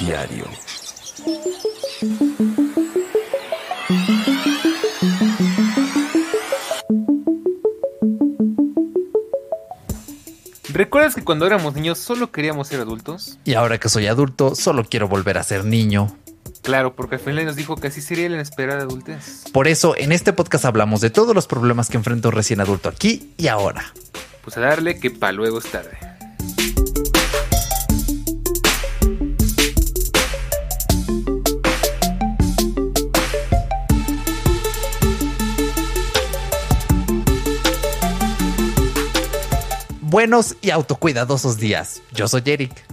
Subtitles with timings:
[0.00, 0.46] Diario.
[10.72, 13.38] ¿Recuerdas que cuando éramos niños solo queríamos ser adultos?
[13.44, 16.16] Y ahora que soy adulto, solo quiero volver a ser niño.
[16.62, 19.44] Claro, porque al final nos dijo que así sería la esperada adultez.
[19.52, 22.88] Por eso, en este podcast hablamos de todos los problemas que enfrenta un recién adulto
[22.88, 23.92] aquí y ahora.
[24.42, 26.09] Pues a darle que pa' luego es tarde.
[40.10, 42.02] Buenos y autocuidadosos días.
[42.12, 42.89] Yo soy Eric.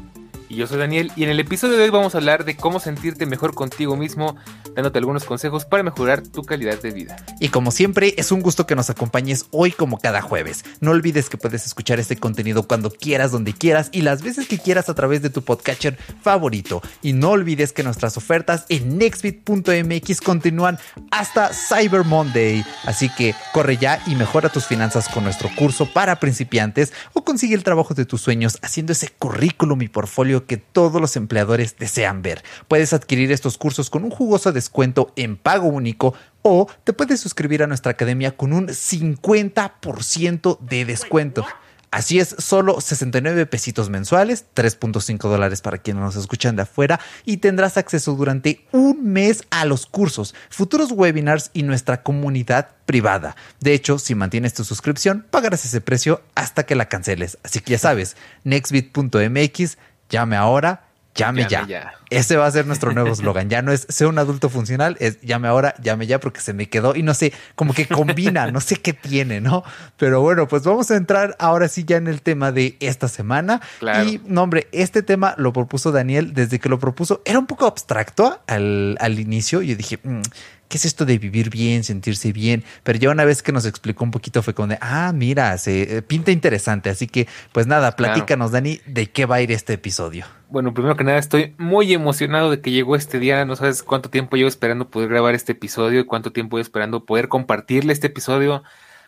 [0.50, 2.80] Y yo soy Daniel y en el episodio de hoy vamos a hablar de cómo
[2.80, 4.38] sentirte mejor contigo mismo,
[4.76, 7.18] dándote algunos consejos para mejorar tu calidad de vida.
[7.42, 10.64] Y como siempre, es un gusto que nos acompañes hoy como cada jueves.
[10.80, 14.58] No olvides que puedes escuchar este contenido cuando quieras, donde quieras y las veces que
[14.58, 16.82] quieras a través de tu podcatcher favorito.
[17.02, 20.80] Y no olvides que nuestras ofertas en nextbit.mx continúan
[21.12, 22.66] hasta Cyber Monday.
[22.86, 27.56] Así que corre ya y mejora tus finanzas con nuestro curso para principiantes o consigue
[27.56, 32.22] el trabajo de tus sueños haciendo ese currículum y portfolio que todos los empleadores desean
[32.22, 32.44] ver.
[32.68, 37.64] Puedes adquirir estos cursos con un jugoso descuento en pago único o te puedes suscribir
[37.64, 41.46] a nuestra academia con un 50% de descuento.
[41.90, 47.38] Así es, solo 69 pesitos mensuales, 3.5 dólares para quienes nos escuchan de afuera y
[47.38, 53.38] tendrás acceso durante un mes a los cursos, futuros webinars y nuestra comunidad privada.
[53.62, 57.38] De hecho, si mantienes tu suscripción, pagarás ese precio hasta que la canceles.
[57.44, 59.78] Así que ya sabes, nextbit.mx
[60.10, 60.84] llame ahora,
[61.16, 61.66] llame, Llame ya.
[61.68, 61.94] ya.
[62.10, 63.50] Ese va a ser nuestro nuevo eslogan.
[63.50, 66.70] Ya no es sea un adulto funcional, es llame ahora, llame ya, porque se me
[66.70, 69.64] quedó y no sé, como que combina, no sé qué tiene, ¿no?
[69.98, 73.62] Pero bueno, pues vamos a entrar ahora sí ya en el tema de esta semana.
[73.80, 74.08] Claro.
[74.08, 77.22] Y no, hombre, este tema lo propuso Daniel desde que lo propuso.
[77.26, 79.62] Era un poco abstracto al, al inicio.
[79.62, 80.22] Yo dije, "Mm,
[80.68, 82.64] ¿qué es esto de vivir bien, sentirse bien?
[82.84, 85.98] Pero ya una vez que nos explicó un poquito fue como de, ah, mira, se
[85.98, 86.90] eh, pinta interesante.
[86.90, 88.14] Así que, pues nada, Claro.
[88.14, 90.26] platícanos, Dani, de qué va a ir este episodio.
[90.50, 93.44] Bueno, primero que nada estoy muy emocionado de que llegó este día.
[93.46, 97.06] No sabes cuánto tiempo llevo esperando poder grabar este episodio y cuánto tiempo llevo esperando
[97.06, 98.64] poder compartirle este episodio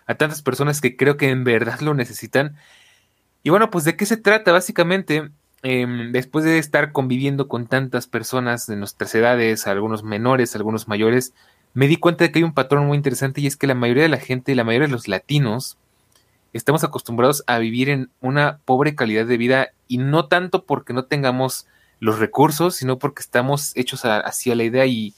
[0.05, 2.57] a tantas personas que creo que en verdad lo necesitan.
[3.43, 5.29] Y bueno, pues de qué se trata básicamente.
[5.61, 11.33] Em, después de estar conviviendo con tantas personas de nuestras edades, algunos menores, algunos mayores,
[11.73, 14.03] me di cuenta de que hay un patrón muy interesante y es que la mayoría
[14.03, 15.77] de la gente, la mayoría de los latinos,
[16.53, 21.05] estamos acostumbrados a vivir en una pobre calidad de vida y no tanto porque no
[21.05, 21.67] tengamos
[21.99, 25.15] los recursos, sino porque estamos hechos a- hacia la idea y,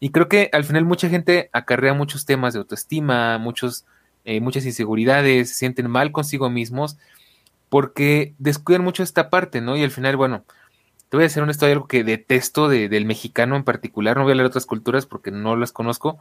[0.00, 3.84] y creo que al final mucha gente acarrea muchos temas de autoestima, muchos,
[4.24, 6.96] eh, muchas inseguridades, se sienten mal consigo mismos
[7.70, 9.76] porque descuidan mucho esta parte, ¿no?
[9.78, 10.44] Y al final, bueno,
[11.08, 14.24] te voy a decir honesto, hay algo que detesto de- del mexicano en particular, no
[14.24, 16.18] voy a hablar de otras culturas porque no las conozco,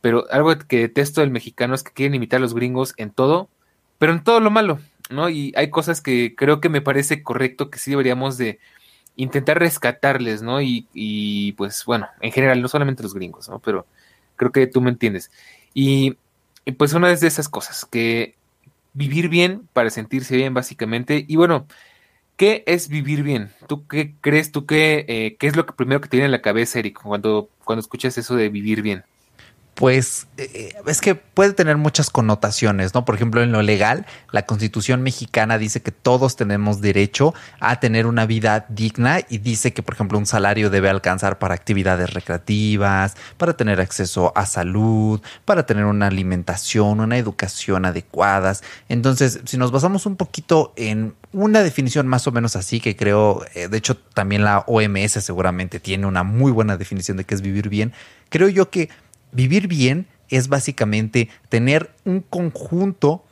[0.00, 3.48] pero algo que detesto del mexicano es que quieren imitar a los gringos en todo,
[3.98, 4.80] pero en todo lo malo,
[5.10, 5.28] ¿no?
[5.30, 8.58] Y hay cosas que creo que me parece correcto que sí deberíamos de
[9.16, 10.60] intentar rescatarles, ¿no?
[10.62, 13.58] Y, y, pues bueno, en general, no solamente los gringos, ¿no?
[13.60, 13.86] Pero
[14.36, 15.30] creo que tú me entiendes.
[15.74, 16.16] Y,
[16.64, 18.36] y, pues una de esas cosas, que
[18.92, 21.24] vivir bien para sentirse bien, básicamente.
[21.28, 21.66] Y bueno,
[22.36, 23.52] ¿qué es vivir bien?
[23.68, 24.52] ¿Tú qué crees?
[24.52, 27.00] ¿Tú qué, eh, qué es lo que primero que te viene a la cabeza, Eric,
[27.02, 29.04] cuando, cuando escuchas eso de vivir bien?
[29.74, 33.06] Pues eh, es que puede tener muchas connotaciones, ¿no?
[33.06, 38.06] Por ejemplo, en lo legal, la constitución mexicana dice que todos tenemos derecho a tener
[38.06, 43.16] una vida digna y dice que, por ejemplo, un salario debe alcanzar para actividades recreativas,
[43.38, 48.62] para tener acceso a salud, para tener una alimentación, una educación adecuadas.
[48.90, 53.42] Entonces, si nos basamos un poquito en una definición más o menos así, que creo,
[53.54, 57.40] eh, de hecho, también la OMS seguramente tiene una muy buena definición de qué es
[57.40, 57.94] vivir bien,
[58.28, 58.90] creo yo que
[59.32, 63.24] vivir bien es básicamente tener un conjunto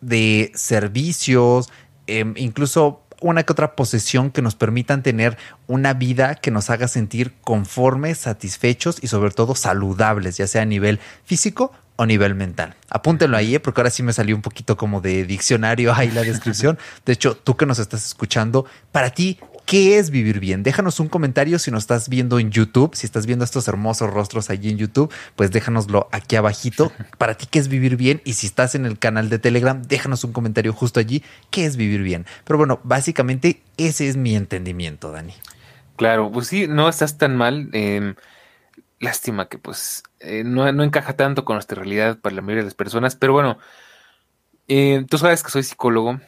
[0.00, 1.70] de servicios,
[2.06, 6.88] eh, incluso una que otra posesión que nos permitan tener una vida que nos haga
[6.88, 12.76] sentir conformes, satisfechos y sobre todo saludables, ya sea a nivel físico o nivel mental.
[12.90, 13.60] Apúntenlo ahí, ¿eh?
[13.60, 16.78] porque ahora sí me salió un poquito como de diccionario ahí la descripción.
[17.04, 20.62] De hecho, tú que nos estás escuchando, para ti, ¿qué es vivir bien?
[20.62, 24.48] Déjanos un comentario si nos estás viendo en YouTube, si estás viendo estos hermosos rostros
[24.48, 26.90] allí en YouTube, pues déjanoslo aquí abajito.
[27.18, 28.22] Para ti, ¿qué es vivir bien?
[28.24, 31.76] Y si estás en el canal de Telegram, déjanos un comentario justo allí, ¿qué es
[31.76, 32.24] vivir bien?
[32.44, 35.34] Pero bueno, básicamente ese es mi entendimiento, Dani.
[35.96, 37.68] Claro, pues sí, no estás tan mal.
[37.74, 38.14] eh,
[39.00, 42.68] lástima que pues eh, no, no encaja tanto con nuestra realidad para la mayoría de
[42.68, 43.58] las personas, pero bueno,
[44.66, 46.20] eh, tú sabes que soy psicólogo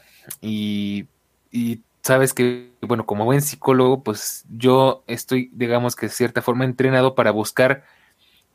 [0.43, 1.07] y,
[1.51, 6.64] y sabes que, bueno, como buen psicólogo, pues yo estoy, digamos que de cierta forma
[6.64, 7.85] entrenado para buscar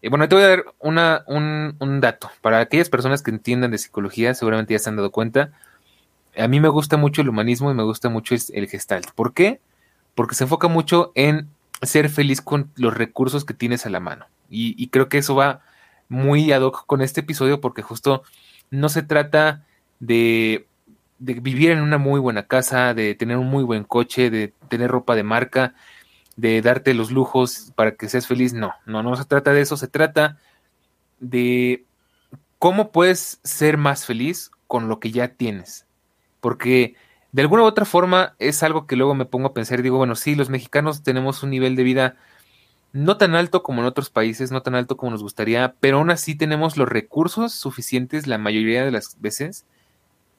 [0.05, 2.29] eh, bueno, te voy a dar una, un, un, dato.
[2.41, 5.51] Para aquellas personas que entiendan de psicología, seguramente ya se han dado cuenta.
[6.37, 9.09] A mí me gusta mucho el humanismo y me gusta mucho el gestalt.
[9.15, 9.61] ¿Por qué?
[10.13, 11.49] Porque se enfoca mucho en
[11.81, 14.27] ser feliz con los recursos que tienes a la mano.
[14.47, 15.61] Y, y creo que eso va
[16.07, 18.21] muy ad hoc con este episodio porque justo
[18.69, 19.65] no se trata
[19.99, 20.67] de,
[21.19, 24.91] de vivir en una muy buena casa, de tener un muy buen coche, de tener
[24.91, 25.73] ropa de marca
[26.35, 28.53] de darte los lujos para que seas feliz.
[28.53, 30.37] No, no, no se trata de eso, se trata
[31.19, 31.85] de
[32.59, 35.85] cómo puedes ser más feliz con lo que ya tienes.
[36.41, 36.95] Porque
[37.31, 40.15] de alguna u otra forma es algo que luego me pongo a pensar digo, bueno,
[40.15, 42.15] sí, los mexicanos tenemos un nivel de vida
[42.93, 46.11] no tan alto como en otros países, no tan alto como nos gustaría, pero aún
[46.11, 49.65] así tenemos los recursos suficientes la mayoría de las veces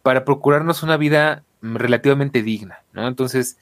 [0.06, 3.08] para procurarnos una vida relativamente digna, ¿no?
[3.08, 3.58] Entonces,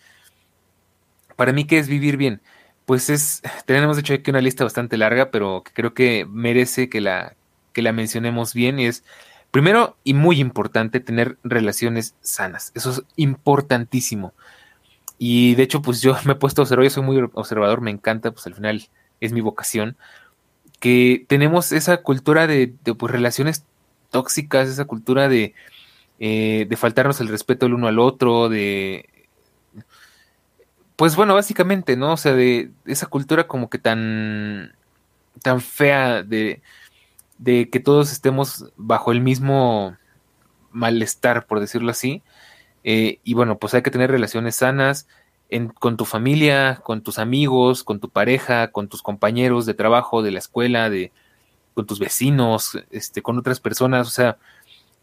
[1.36, 2.42] para mí, ¿qué es vivir bien?
[2.84, 6.90] Pues es, tenemos de hecho aquí una lista bastante larga, pero que creo que merece
[6.90, 7.34] que la,
[7.72, 9.04] que la mencionemos bien y es,
[9.52, 12.72] primero y muy importante, tener relaciones sanas.
[12.74, 14.34] Eso es importantísimo.
[15.16, 17.90] Y de hecho, pues yo me he puesto a observar, yo soy muy observador, me
[17.90, 18.86] encanta, pues al final
[19.18, 19.96] es mi vocación,
[20.78, 23.64] que tenemos esa cultura de, pues, relaciones
[24.10, 25.54] tóxicas, esa cultura de,
[26.18, 29.08] eh, de faltarnos el respeto el uno al otro, de
[30.96, 32.12] pues bueno, básicamente, ¿no?
[32.12, 34.76] O sea, de esa cultura como que tan,
[35.42, 36.62] tan fea de,
[37.38, 39.96] de que todos estemos bajo el mismo
[40.70, 42.22] malestar, por decirlo así.
[42.84, 45.08] Eh, y bueno, pues hay que tener relaciones sanas
[45.48, 50.22] en, con tu familia, con tus amigos, con tu pareja, con tus compañeros de trabajo,
[50.22, 51.12] de la escuela, de,
[51.74, 54.06] con tus vecinos, este, con otras personas.
[54.06, 54.38] O sea,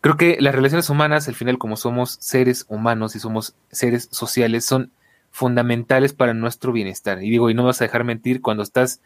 [0.01, 4.65] creo que las relaciones humanas, al final, como somos seres humanos y somos seres sociales,
[4.65, 4.91] son
[5.31, 7.23] fundamentales para nuestro bienestar.
[7.23, 9.01] Y digo, y no vas a dejar mentir cuando estás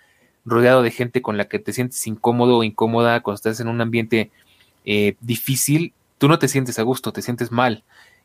[0.46, 3.82] rodeado de gente con la que te sientes incómodo o incómoda, cuando estás en un
[3.82, 4.32] ambiente
[4.86, 7.84] eh, difícil, tú no te sientes a gusto, te sientes mal.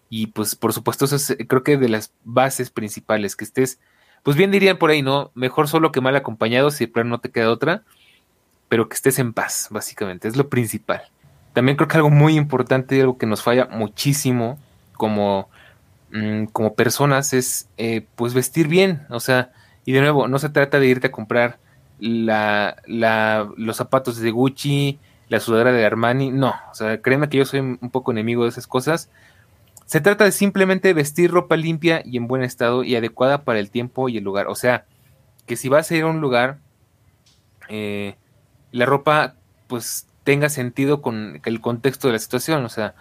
[0.08, 3.78] Y pues por supuesto eso es creo que de las bases principales, que estés,
[4.22, 5.30] pues bien dirían por ahí, ¿no?
[5.34, 7.84] Mejor solo que mal acompañado si el plan no te queda otra,
[8.68, 11.02] pero que estés en paz, básicamente, es lo principal.
[11.52, 14.58] También creo que algo muy importante y algo que nos falla muchísimo
[14.96, 15.48] como
[16.12, 19.52] Mm, como personas es eh, pues vestir bien, o sea,
[19.84, 21.60] y de nuevo, no se trata de irte a comprar
[22.00, 24.98] la, la, los zapatos de Gucci,
[25.28, 28.50] la sudadera de Armani, no, o sea, créeme que yo soy un poco enemigo de
[28.50, 29.08] esas cosas.
[29.86, 33.70] Se trata de simplemente vestir ropa limpia y en buen estado y adecuada para el
[33.70, 34.46] tiempo y el lugar.
[34.48, 34.86] O sea,
[35.46, 36.58] que si vas a ir a un lugar,
[37.68, 38.16] eh,
[38.72, 39.34] la ropa
[39.68, 42.64] pues tenga sentido con el contexto de la situación.
[42.64, 42.94] O sea,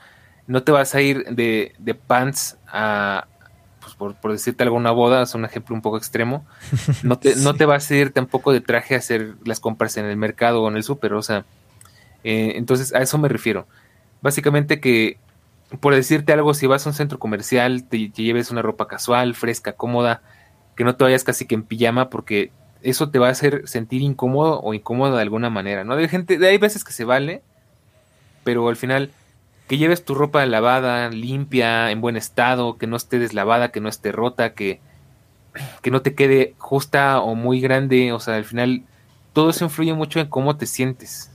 [0.47, 3.27] no te vas a ir de, de pants a,
[3.79, 6.45] pues por, decirte alguna boda, es un ejemplo un poco extremo,
[7.03, 10.05] no te, no te vas a ir tampoco de traje a hacer las compras en
[10.05, 11.45] el mercado o en el súper, o sea,
[12.23, 13.67] eh, entonces a eso me refiero.
[14.21, 15.17] Básicamente que,
[15.79, 19.73] por decirte algo, si vas a un centro comercial, te, lleves una ropa casual, fresca,
[19.73, 20.21] cómoda,
[20.75, 24.01] que no te vayas casi que en pijama porque eso te va a hacer sentir
[24.01, 25.93] incómodo o incómodo de alguna manera, ¿no?
[25.95, 27.41] Hay gente, hay veces que se vale,
[28.43, 29.11] pero al final
[29.67, 33.89] que lleves tu ropa lavada, limpia, en buen estado, que no esté deslavada, que no
[33.89, 34.79] esté rota, que,
[35.81, 38.83] que no te quede justa o muy grande, o sea, al final
[39.33, 41.31] todo eso influye mucho en cómo te sientes.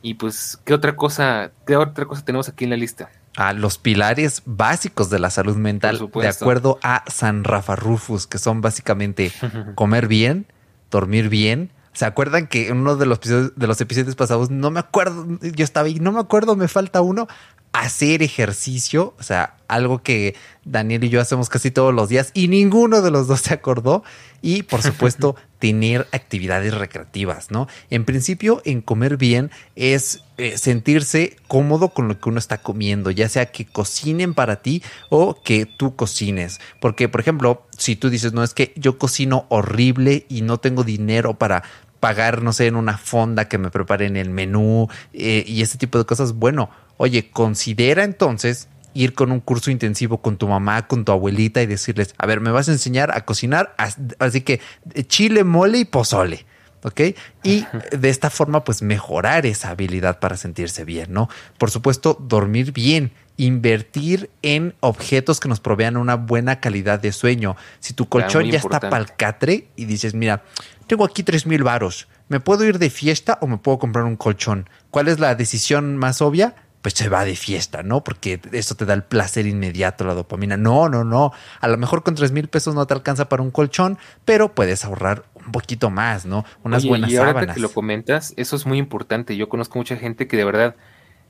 [0.00, 3.10] Y pues, ¿qué otra cosa, qué otra cosa tenemos aquí en la lista?
[3.36, 8.38] A los pilares básicos de la salud mental, de acuerdo a San Rafa Rufus, que
[8.38, 9.32] son básicamente
[9.74, 10.46] comer bien,
[10.90, 14.72] dormir bien, ¿Se acuerdan que en uno de los episodios, de los episodios pasados, no
[14.72, 17.28] me acuerdo, yo estaba ahí, no me acuerdo, me falta uno,
[17.74, 22.46] hacer ejercicio, o sea, algo que Daniel y yo hacemos casi todos los días y
[22.46, 24.04] ninguno de los dos se acordó.
[24.40, 27.66] Y por supuesto, tener actividades recreativas, ¿no?
[27.90, 33.10] En principio, en comer bien es eh, sentirse cómodo con lo que uno está comiendo,
[33.10, 36.60] ya sea que cocinen para ti o que tú cocines.
[36.80, 40.84] Porque, por ejemplo, si tú dices, no es que yo cocino horrible y no tengo
[40.84, 41.64] dinero para
[41.98, 45.98] pagar, no sé, en una fonda que me preparen el menú eh, y ese tipo
[45.98, 51.04] de cosas, bueno, oye, considera entonces ir con un curso intensivo con tu mamá, con
[51.04, 53.74] tu abuelita y decirles, a ver, me vas a enseñar a cocinar,
[54.18, 54.60] así que
[55.08, 56.46] chile, mole y pozole.
[56.84, 57.00] ¿ok?
[57.42, 61.28] Y de esta forma, pues mejorar esa habilidad para sentirse bien, ¿no?
[61.58, 67.56] Por supuesto, dormir bien, invertir en objetos que nos provean una buena calidad de sueño.
[67.80, 70.44] Si tu colchón ya está palcatre y dices, mira,
[70.86, 74.16] tengo aquí tres mil varos, ¿me puedo ir de fiesta o me puedo comprar un
[74.16, 74.68] colchón?
[74.90, 76.54] ¿Cuál es la decisión más obvia?
[76.84, 78.04] Pues se va de fiesta, ¿no?
[78.04, 80.58] Porque esto te da el placer inmediato, la dopamina.
[80.58, 81.32] No, no, no.
[81.60, 84.84] A lo mejor con tres mil pesos no te alcanza para un colchón, pero puedes
[84.84, 86.44] ahorrar un poquito más, ¿no?
[86.62, 89.34] Unas buenas y ahora que lo comentas, eso es muy importante.
[89.34, 90.76] Yo conozco mucha gente que de verdad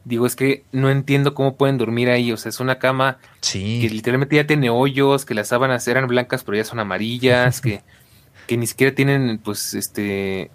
[0.05, 2.33] digo, es que no entiendo cómo pueden dormir ahí.
[2.33, 6.43] O sea, es una cama que literalmente ya tiene hoyos, que las sábanas eran blancas
[6.43, 7.81] pero ya son amarillas, que,
[8.49, 10.51] que ni siquiera tienen, pues, este,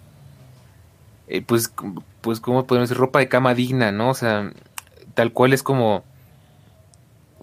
[1.26, 1.72] eh, pues,
[2.20, 3.00] pues, ¿cómo podemos decir?
[3.00, 4.10] Ropa de cama digna, ¿no?
[4.10, 4.52] O sea,
[5.14, 6.04] tal cual es como...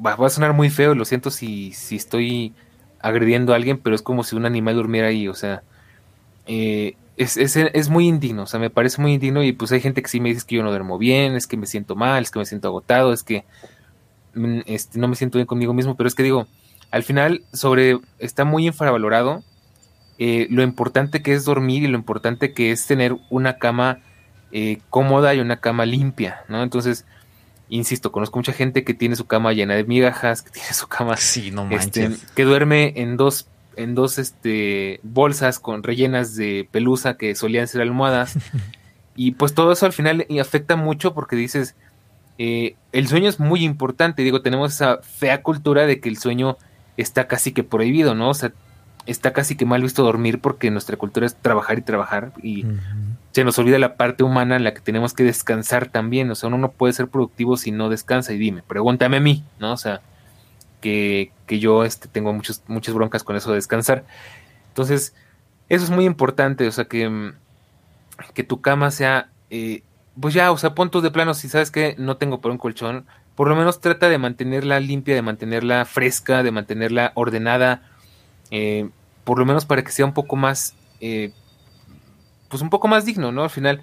[0.04, 2.54] Va, a sonar muy feo, lo siento si, si estoy
[3.00, 5.64] agrediendo a alguien, pero es como si un animal durmiera ahí, o sea...
[6.46, 9.82] Eh, es, es, es, muy indigno, o sea, me parece muy indigno y pues hay
[9.82, 12.22] gente que sí me dice que yo no duermo bien, es que me siento mal,
[12.22, 13.44] es que me siento agotado, es que
[14.36, 16.48] mm, este, no me siento bien conmigo mismo, pero es que digo,
[16.92, 19.44] al final sobre está muy infravalorado
[20.20, 24.00] eh, lo importante que es dormir y lo importante que es tener una cama
[24.52, 26.64] eh, cómoda y una cama limpia, ¿no?
[26.64, 27.06] Entonces,
[27.70, 31.18] insisto, conozco mucha gente que tiene su cama llena de migajas, que tiene su cama
[31.18, 37.16] sí, no este, que duerme en dos en dos este, bolsas con rellenas de pelusa
[37.16, 38.36] que solían ser almohadas.
[39.16, 41.76] y pues todo eso al final afecta mucho porque dices,
[42.40, 44.24] eh, el sueño es muy importante.
[44.24, 46.58] Digo, tenemos esa fea cultura de que el sueño
[46.98, 48.30] está casi que prohibido, ¿no?
[48.30, 48.52] O sea,
[49.06, 52.66] está casi que mal visto dormir porque nuestra cultura es trabajar y trabajar y
[53.38, 56.32] se nos olvida la parte humana en la que tenemos que descansar también.
[56.32, 58.34] O sea, uno no puede ser productivo si no descansa.
[58.34, 59.74] Y dime, pregúntame a mí, ¿no?
[59.74, 60.02] O sea,
[60.82, 64.06] que, yo este, tengo muchos, muchas broncas con eso de descansar.
[64.70, 65.14] Entonces,
[65.70, 67.32] eso es muy importante, o sea, que,
[68.34, 69.84] que tu cama sea, eh,
[70.20, 73.06] pues ya, o sea, puntos de plano, si sabes que no tengo por un colchón,
[73.36, 77.84] por lo menos trata de mantenerla limpia, de mantenerla fresca, de mantenerla ordenada,
[78.50, 78.90] eh,
[79.26, 81.34] por lo menos para que sea un poco más, eh,
[82.50, 83.44] pues un poco más digno, ¿no?
[83.44, 83.82] Al final,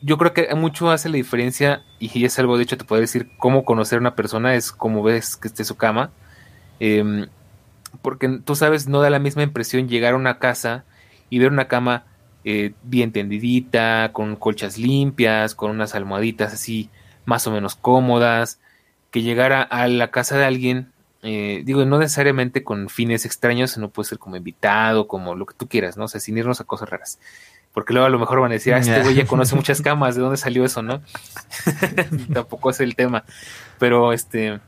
[0.00, 3.30] yo creo que mucho hace la diferencia, y es algo, de hecho, te puedo decir
[3.38, 6.10] cómo conocer a una persona, es cómo ves que esté su cama.
[6.80, 7.26] Em,
[8.02, 10.84] porque tú sabes, no da la misma impresión llegar a una casa
[11.30, 12.04] y ver una cama
[12.44, 16.90] eh, bien tendidita, con colchas limpias, con unas almohaditas así
[17.24, 18.60] más o menos cómodas,
[19.10, 20.92] que llegar a, la casa de alguien,
[21.26, 25.54] eh, digo, no necesariamente con fines extraños, sino puede ser como invitado, como lo que
[25.54, 26.04] tú quieras, ¿no?
[26.04, 27.18] O sea, sin irnos a cosas raras
[27.76, 30.14] porque luego a lo mejor van a decir, ah, este güey ya conoce muchas camas,
[30.14, 31.02] ¿de dónde salió eso, no?
[32.32, 33.24] Tampoco es el tema.
[33.78, 34.60] Pero este,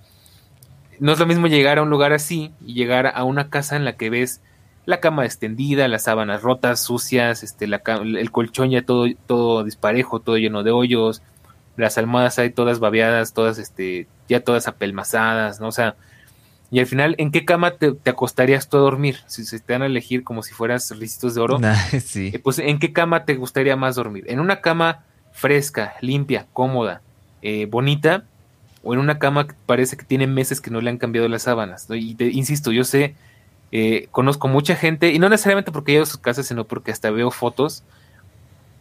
[1.01, 3.87] no es lo mismo llegar a un lugar así y llegar a una casa en
[3.87, 4.43] la que ves
[4.85, 10.21] la cama extendida, las sábanas rotas, sucias, este, la, el colchón ya todo, todo disparejo,
[10.21, 11.23] todo lleno de hoyos,
[11.79, 15.69] las almohadas ahí todas babeadas, todas, este, ya todas apelmazadas, ¿no?
[15.69, 15.97] O sea,
[16.71, 19.19] y al final, ¿en qué cama te, acostarías tú a dormir?
[19.27, 21.59] Si se te van a elegir como si fueras ricitos de oro,
[22.05, 22.31] sí.
[22.35, 24.25] Eh, pues ¿en qué cama te gustaría más dormir?
[24.29, 27.01] ¿En una cama fresca, limpia, cómoda,
[27.41, 28.25] eh, bonita?
[28.83, 31.43] ¿O en una cama que parece que tiene meses que no le han cambiado las
[31.43, 31.87] sábanas?
[31.91, 33.15] Y te, insisto, yo sé,
[33.73, 37.31] eh, conozco mucha gente, y no necesariamente porque llevo sus casas, sino porque hasta veo
[37.31, 37.83] fotos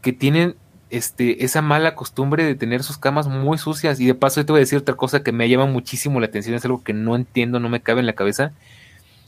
[0.01, 0.55] que tienen
[0.89, 3.99] este, esa mala costumbre de tener sus camas muy sucias.
[3.99, 6.55] Y de paso, te voy a decir otra cosa que me llama muchísimo la atención,
[6.55, 8.51] es algo que no entiendo, no me cabe en la cabeza.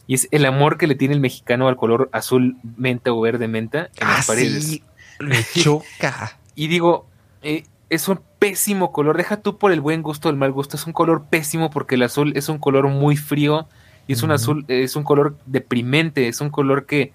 [0.07, 3.47] Y es el amor que le tiene el mexicano al color azul menta o verde
[3.47, 4.81] menta en las ah, paredes.
[5.19, 6.39] me choca.
[6.55, 7.05] y digo,
[7.43, 9.17] eh, es un pésimo color.
[9.17, 10.77] Deja tú por el buen gusto o el mal gusto.
[10.77, 13.67] Es un color pésimo porque el azul es un color muy frío.
[14.07, 16.27] Y es un azul, es un color deprimente.
[16.27, 17.13] Es un color que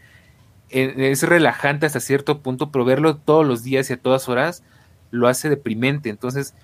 [0.74, 4.64] es relajante hasta cierto punto, pero verlo todos los días y a todas horas
[5.10, 6.10] lo hace deprimente.
[6.10, 6.54] Entonces,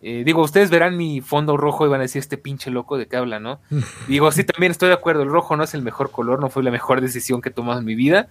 [0.00, 3.06] eh, digo, ustedes verán mi fondo rojo y van a decir este pinche loco de
[3.06, 3.60] qué habla, ¿no?
[4.08, 6.62] digo, sí, también estoy de acuerdo, el rojo no es el mejor color, no fue
[6.62, 8.28] la mejor decisión que he tomado en mi vida,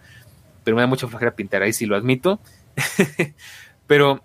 [0.63, 2.39] pero me da mucha flojera pintar ahí, sí lo admito.
[3.87, 4.21] pero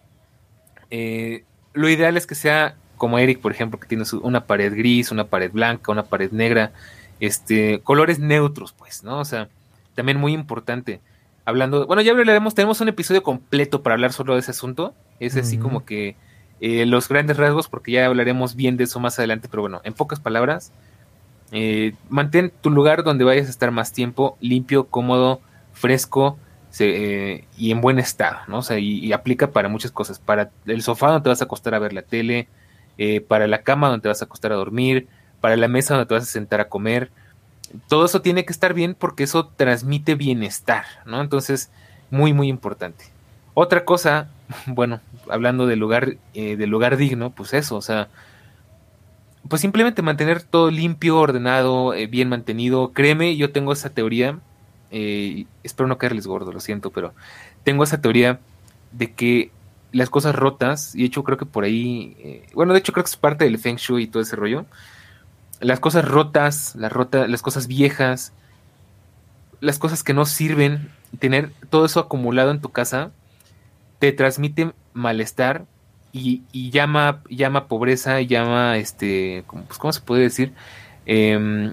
[0.90, 5.11] eh, lo ideal es que sea como Eric, por ejemplo, que tiene una pared gris,
[5.11, 6.73] una pared blanca, una pared negra,
[7.18, 9.18] este, colores neutros, pues, ¿no?
[9.18, 9.49] O sea,
[9.94, 11.00] también muy importante.
[11.44, 14.94] Hablando, bueno, ya hablaremos, tenemos un episodio completo para hablar solo de ese asunto.
[15.18, 16.16] Es así como que
[16.61, 19.94] eh, los grandes rasgos, porque ya hablaremos bien de eso más adelante, pero bueno, en
[19.94, 20.72] pocas palabras,
[21.50, 25.40] eh, mantén tu lugar donde vayas a estar más tiempo limpio, cómodo,
[25.72, 26.38] fresco
[26.78, 28.58] eh, y en buen estado, ¿no?
[28.58, 30.20] O sea, y, aplica para muchas cosas.
[30.20, 32.46] Para el sofá donde te vas a acostar a ver la tele,
[33.26, 35.08] para la cama donde te vas a acostar a dormir,
[35.40, 37.11] para la mesa donde te vas a sentar a comer,
[37.88, 41.20] todo eso tiene que estar bien porque eso transmite bienestar, ¿no?
[41.20, 41.70] Entonces,
[42.10, 43.04] muy, muy importante.
[43.54, 44.28] Otra cosa,
[44.66, 48.08] bueno, hablando del lugar, eh, del lugar digno, pues eso, o sea,
[49.48, 52.92] pues simplemente mantener todo limpio, ordenado, eh, bien mantenido.
[52.92, 54.38] Créeme, yo tengo esa teoría,
[54.90, 57.12] eh, espero no caerles gordo, lo siento, pero
[57.64, 58.40] tengo esa teoría
[58.92, 59.50] de que
[59.92, 63.04] las cosas rotas, y de hecho creo que por ahí, eh, bueno, de hecho creo
[63.04, 64.64] que es parte del Feng Shui y todo ese rollo.
[65.62, 68.33] Las cosas rotas, las, las cosas viejas,
[69.61, 73.12] las cosas que no sirven, tener todo eso acumulado en tu casa,
[73.99, 75.64] te transmite malestar
[76.12, 80.52] y, llama, llama pobreza, llama, este, pues, ¿cómo se puede decir?
[81.07, 81.73] Em,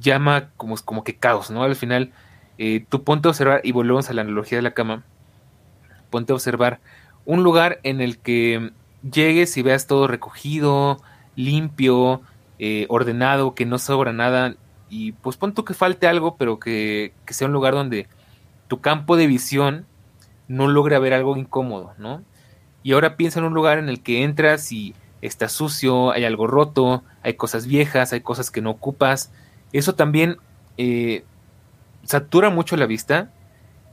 [0.00, 1.64] llama como, como que caos, ¿no?
[1.64, 2.12] Al final,
[2.58, 5.02] eh, tú ponte a observar, y volvemos a la analogía de la cama,
[6.10, 6.80] ponte a observar
[7.26, 8.70] un lugar en el que
[9.02, 11.02] llegues y veas todo recogido,
[11.36, 12.22] limpio,
[12.58, 14.56] eh, ordenado, que no sobra nada,
[14.88, 18.06] y pues pon tú que falte algo, pero que, sea un lugar donde
[18.68, 19.86] tu campo de visión
[20.46, 22.22] no logre ver algo incómodo, ¿no?
[22.82, 26.46] Y ahora piensa en un lugar en el que entras y está sucio, hay algo
[26.46, 29.32] roto, hay cosas viejas, hay cosas que no ocupas.
[29.72, 30.36] Eso también
[30.76, 31.24] eh,
[32.04, 33.30] satura mucho la vista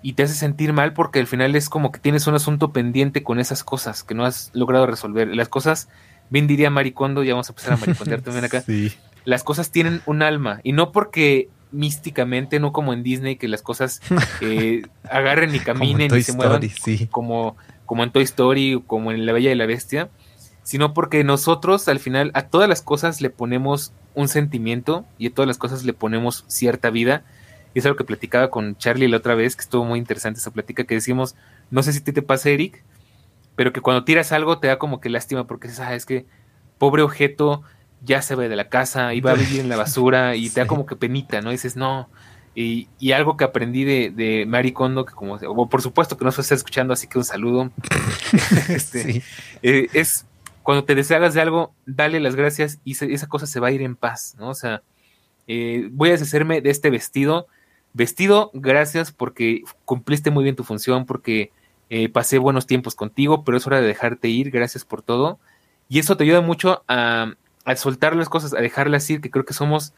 [0.02, 3.24] y te hace sentir mal porque al final es como que tienes un asunto pendiente
[3.24, 5.28] con esas cosas que no has logrado resolver.
[5.30, 5.90] Las cosas,
[6.32, 8.62] bien diría Maricondo, ya vamos a empezar a maricondear también acá.
[8.62, 8.92] Sí
[9.26, 13.62] las cosas tienen un alma y no porque místicamente, no como en Disney, que las
[13.62, 14.02] cosas
[14.42, 16.62] eh, agarren y caminen y se muevan
[17.10, 20.10] como, como en Toy Story o como en La Bella y la Bestia,
[20.64, 25.34] sino porque nosotros al final a todas las cosas le ponemos un sentimiento y a
[25.34, 27.24] todas las cosas le ponemos cierta vida.
[27.74, 30.52] Y es algo que platicaba con Charlie la otra vez, que estuvo muy interesante esa
[30.52, 31.36] plática, que decimos,
[31.70, 32.84] no sé si te, te pasa, Eric,
[33.62, 36.26] pero que cuando tiras algo te da como que lástima porque ah, es que
[36.80, 37.62] pobre objeto
[38.04, 40.62] ya se ve de la casa y va a vivir en la basura y te
[40.62, 41.52] da como que penita, ¿no?
[41.52, 42.10] dices, no.
[42.56, 46.26] Y, y algo que aprendí de, de Mari Kondo, que como, o por supuesto que
[46.26, 47.70] no se está escuchando, así que un saludo.
[48.70, 49.22] este,
[49.62, 50.26] eh, es
[50.64, 53.84] cuando te deshagas de algo, dale las gracias y esa cosa se va a ir
[53.84, 54.50] en paz, ¿no?
[54.50, 54.82] O sea,
[55.46, 57.46] eh, voy a deshacerme de este vestido.
[57.94, 61.52] Vestido, gracias porque cumpliste muy bien tu función, porque
[61.94, 65.40] eh, pasé buenos tiempos contigo, pero es hora de dejarte ir, gracias por todo.
[65.90, 67.34] Y eso te ayuda mucho a,
[67.66, 69.94] a soltar las cosas, a dejarlas ir, que creo que somos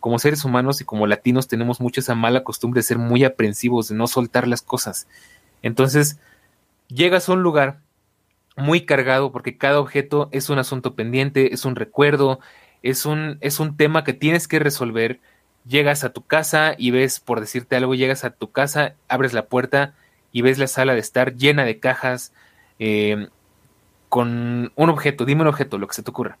[0.00, 3.86] como seres humanos y como latinos tenemos mucho esa mala costumbre de ser muy aprensivos,
[3.88, 5.06] de no soltar las cosas.
[5.62, 6.18] Entonces,
[6.88, 7.78] llegas a un lugar
[8.56, 12.40] muy cargado porque cada objeto es un asunto pendiente, es un recuerdo,
[12.82, 15.20] es un, es un tema que tienes que resolver.
[15.64, 19.46] Llegas a tu casa y ves, por decirte algo, llegas a tu casa, abres la
[19.46, 19.94] puerta
[20.32, 22.32] y ves la sala de estar llena de cajas
[22.78, 23.28] eh,
[24.08, 26.38] con un objeto, dime un objeto, lo que se te ocurra.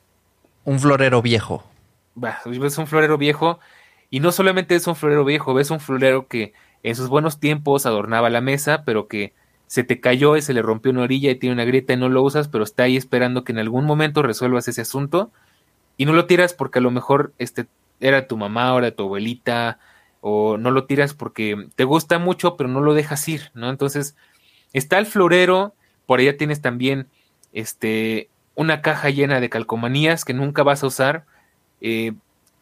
[0.64, 1.64] Un florero viejo.
[2.14, 3.58] ves un florero viejo
[4.10, 7.86] y no solamente es un florero viejo, ves un florero que en sus buenos tiempos
[7.86, 9.32] adornaba la mesa, pero que
[9.66, 12.08] se te cayó y se le rompió una orilla y tiene una grieta y no
[12.08, 15.32] lo usas, pero está ahí esperando que en algún momento resuelvas ese asunto
[15.96, 17.66] y no lo tiras porque a lo mejor este
[17.98, 19.78] era tu mamá o era tu abuelita
[20.28, 23.70] o no lo tiras porque te gusta mucho pero no lo dejas ir, ¿no?
[23.70, 24.16] Entonces
[24.72, 25.72] está el florero,
[26.04, 27.06] por allá tienes también
[27.52, 31.26] este una caja llena de calcomanías que nunca vas a usar.
[31.80, 32.14] Eh,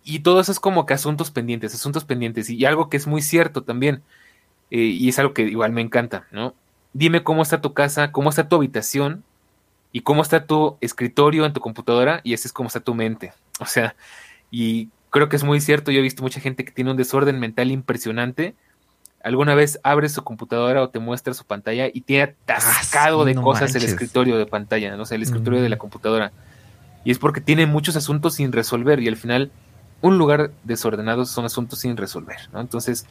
[0.03, 2.51] y todo eso es como que asuntos pendientes, asuntos pendientes.
[2.51, 4.03] Y, algo que es muy cierto también.
[4.71, 6.55] Eh, y es algo que igual me encanta, ¿no?
[6.93, 9.25] Dime cómo está tu casa, cómo está tu habitación
[9.91, 13.33] y cómo está tu escritorio en tu computadora y así es como está tu mente.
[13.59, 13.97] O sea,
[14.51, 15.91] y creo que es muy cierto.
[15.91, 18.55] Yo he visto mucha gente que tiene un desorden mental impresionante
[19.25, 23.35] alguna vez abres su computadora o te muestra su pantalla y tiene ah, atascado de
[23.35, 25.07] cosas el escritorio de pantalla, ¿no?
[25.07, 26.31] sé, el escritorio de la computadora.
[27.05, 29.51] Y es porque tiene muchos asuntos sin resolver y al final
[30.03, 32.61] un lugar desordenado son asuntos sin resolver, ¿no?
[32.61, 33.07] Entonces,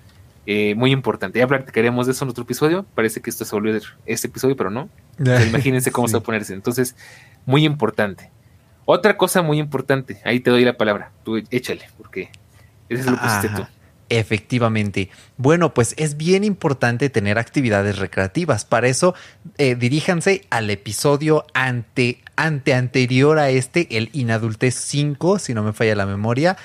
[0.46, 1.39] eh, muy importante.
[1.39, 2.86] Ya practicaremos de eso en otro episodio.
[2.94, 4.89] Parece que esto se volvió este episodio, pero no.
[5.18, 6.54] imagínense cómo se va a ponerse.
[6.54, 6.96] Entonces,
[7.48, 8.30] muy importante.
[8.86, 11.12] Otra cosa muy importante, ahí te doy la palabra.
[11.24, 12.30] Tú échale, porque
[12.89, 13.65] ese es lo que pusiste tú.
[14.10, 15.10] Efectivamente.
[15.38, 18.65] Bueno, pues es bien importante tener actividades recreativas.
[18.65, 19.15] Para eso,
[19.58, 25.74] eh, diríjanse al episodio ante, ante anterior a este, el Inadultez 5, si no me
[25.74, 26.58] falla la memoria,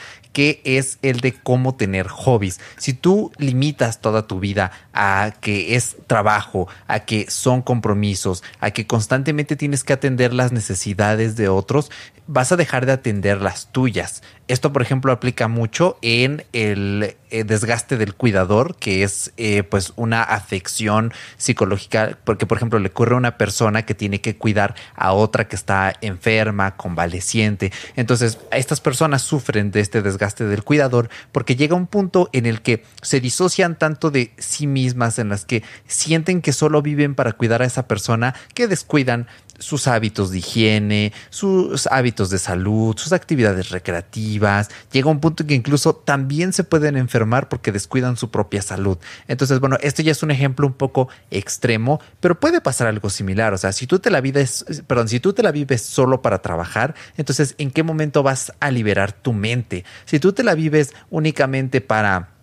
[0.64, 2.60] es el de cómo tener hobbies.
[2.76, 8.70] Si tú limitas toda tu vida a que es trabajo, a que son compromisos, a
[8.70, 11.90] que constantemente tienes que atender las necesidades de otros,
[12.28, 14.22] vas a dejar de atender las tuyas.
[14.48, 19.92] Esto, por ejemplo, aplica mucho en el eh, desgaste del cuidador, que es eh, pues
[19.96, 24.74] una afección psicológica, porque, por ejemplo, le ocurre a una persona que tiene que cuidar
[24.94, 27.72] a otra que está enferma, convaleciente.
[27.96, 32.62] Entonces, estas personas sufren de este desgaste del cuidador porque llega un punto en el
[32.62, 37.32] que se disocian tanto de sí mismas, en las que sienten que solo viven para
[37.32, 39.26] cuidar a esa persona, que descuidan
[39.58, 44.68] sus hábitos de higiene, sus hábitos de salud, sus actividades recreativas.
[44.92, 48.98] Llega un punto en que incluso también se pueden enfermar porque descuidan su propia salud.
[49.26, 53.52] Entonces, bueno, esto ya es un ejemplo un poco extremo, pero puede pasar algo similar.
[53.52, 56.40] O sea, si tú te la vives, perdón, si tú te la vives solo para
[56.40, 59.84] trabajar, entonces, ¿en qué momento vas a liberar tu mente?
[60.04, 62.37] Si tú te la vives únicamente para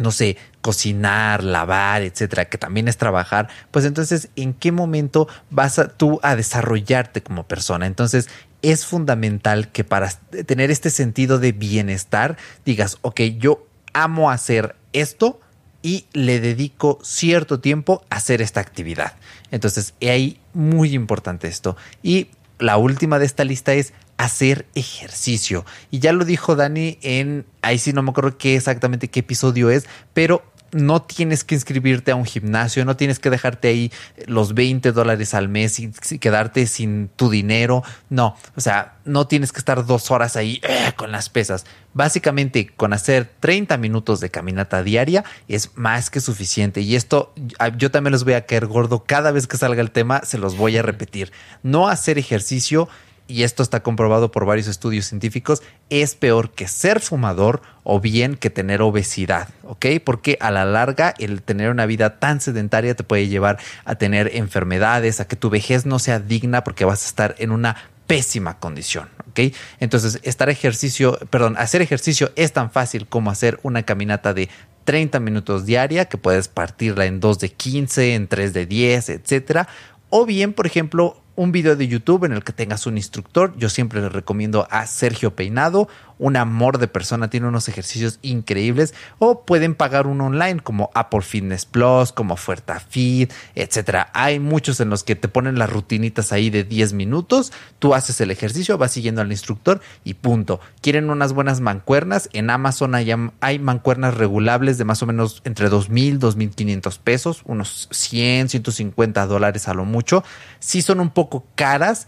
[0.00, 5.80] no sé, cocinar, lavar, etcétera, que también es trabajar, pues entonces, ¿en qué momento vas
[5.98, 7.86] tú a desarrollarte como persona?
[7.86, 8.28] Entonces,
[8.62, 10.10] es fundamental que para
[10.46, 15.40] tener este sentido de bienestar, digas, ok, yo amo hacer esto
[15.82, 19.16] y le dedico cierto tiempo a hacer esta actividad.
[19.50, 21.76] Entonces, ahí muy importante esto.
[22.02, 25.64] Y la última de esta lista es hacer ejercicio.
[25.90, 29.70] Y ya lo dijo Dani en, ahí sí no me acuerdo qué exactamente qué episodio
[29.70, 33.90] es, pero no tienes que inscribirte a un gimnasio, no tienes que dejarte ahí
[34.26, 37.82] los 20 dólares al mes y quedarte sin tu dinero.
[38.10, 41.64] No, o sea, no tienes que estar dos horas ahí eh, con las pesas.
[41.94, 46.82] Básicamente, con hacer 30 minutos de caminata diaria es más que suficiente.
[46.82, 47.32] Y esto
[47.78, 50.56] yo también les voy a caer gordo cada vez que salga el tema, se los
[50.58, 51.32] voy a repetir.
[51.62, 52.88] No hacer ejercicio
[53.30, 58.36] y esto está comprobado por varios estudios científicos, es peor que ser fumador o bien
[58.36, 59.86] que tener obesidad, ¿ok?
[60.04, 64.34] Porque a la larga el tener una vida tan sedentaria te puede llevar a tener
[64.34, 68.58] enfermedades, a que tu vejez no sea digna porque vas a estar en una pésima
[68.58, 69.54] condición, ¿ok?
[69.78, 74.48] Entonces, estar ejercicio, perdón, hacer ejercicio es tan fácil como hacer una caminata de
[74.84, 79.68] 30 minutos diaria, que puedes partirla en 2 de 15, en 3 de 10, etcétera.
[80.08, 83.54] O bien, por ejemplo, un video de YouTube en el que tengas un instructor.
[83.56, 85.88] Yo siempre le recomiendo a Sergio Peinado
[86.20, 91.22] un amor de persona, tiene unos ejercicios increíbles o pueden pagar uno online como Apple
[91.22, 94.10] Fitness Plus, como Fuerta Fit, etcétera.
[94.12, 98.20] Hay muchos en los que te ponen las rutinitas ahí de 10 minutos, tú haces
[98.20, 100.60] el ejercicio, vas siguiendo al instructor y punto.
[100.82, 102.28] ¿Quieren unas buenas mancuernas?
[102.34, 107.88] En Amazon hay, hay mancuernas regulables de más o menos entre 2.000, 2.500 pesos, unos
[107.90, 110.22] 100, 150 dólares a lo mucho.
[110.58, 112.06] Sí son un poco caras,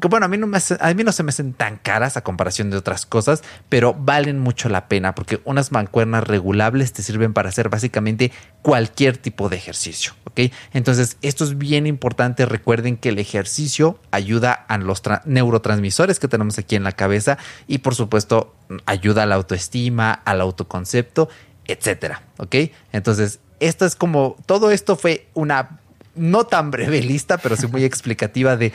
[0.00, 2.22] que bueno, a mí, no me a mí no se me hacen tan caras a
[2.22, 7.32] comparación de otras cosas, pero valen mucho la pena porque unas mancuernas regulables te sirven
[7.32, 10.52] para hacer básicamente cualquier tipo de ejercicio, ¿ok?
[10.72, 12.46] Entonces, esto es bien importante.
[12.46, 17.78] Recuerden que el ejercicio ayuda a los neurotransmisores que tenemos aquí en la cabeza y,
[17.78, 18.54] por supuesto,
[18.86, 21.28] ayuda a la autoestima, al autoconcepto,
[21.66, 22.56] etcétera, ¿ok?
[22.92, 25.80] Entonces, esto es como, todo esto fue una
[26.16, 28.72] no tan breve lista, pero sí muy explicativa de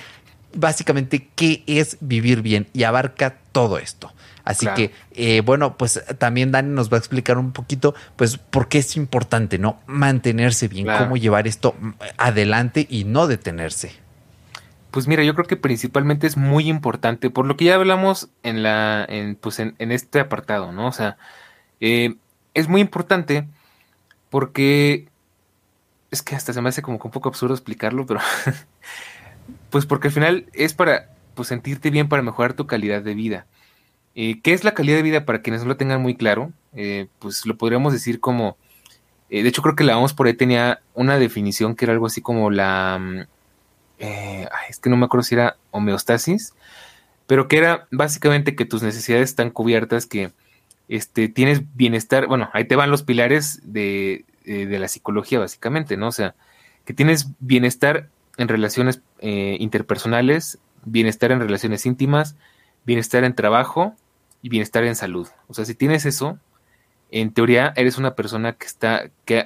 [0.53, 4.13] básicamente qué es vivir bien y abarca todo esto.
[4.43, 8.67] Así que, eh, bueno, pues también Dani nos va a explicar un poquito, pues, por
[8.67, 9.79] qué es importante, ¿no?
[9.85, 11.75] Mantenerse bien, cómo llevar esto
[12.17, 13.91] adelante y no detenerse.
[14.89, 18.63] Pues mira, yo creo que principalmente es muy importante, por lo que ya hablamos en
[18.63, 20.87] la, en, pues en, este apartado, ¿no?
[20.87, 21.17] O sea,
[21.79, 22.15] eh,
[22.55, 23.47] es muy importante
[24.31, 25.09] porque
[26.09, 28.19] es que hasta se me hace como un poco absurdo explicarlo, pero
[29.69, 33.45] Pues porque al final es para pues, sentirte bien, para mejorar tu calidad de vida.
[34.15, 36.51] Eh, ¿Qué es la calidad de vida para quienes no lo tengan muy claro?
[36.73, 38.57] Eh, pues lo podríamos decir como,
[39.29, 42.07] eh, de hecho creo que la vamos por ahí tenía una definición que era algo
[42.07, 43.21] así como la, mm,
[44.69, 46.53] es que no me acuerdo si era homeostasis,
[47.27, 50.31] pero que era básicamente que tus necesidades están cubiertas, que
[50.89, 56.07] este, tienes bienestar, bueno, ahí te van los pilares de, de la psicología básicamente, ¿no?
[56.07, 56.35] O sea,
[56.83, 62.37] que tienes bienestar en relaciones eh, interpersonales, bienestar en relaciones íntimas,
[62.85, 63.95] bienestar en trabajo
[64.41, 65.27] y bienestar en salud.
[65.49, 66.39] O sea, si tienes eso,
[67.11, 69.43] en teoría eres una persona que está, que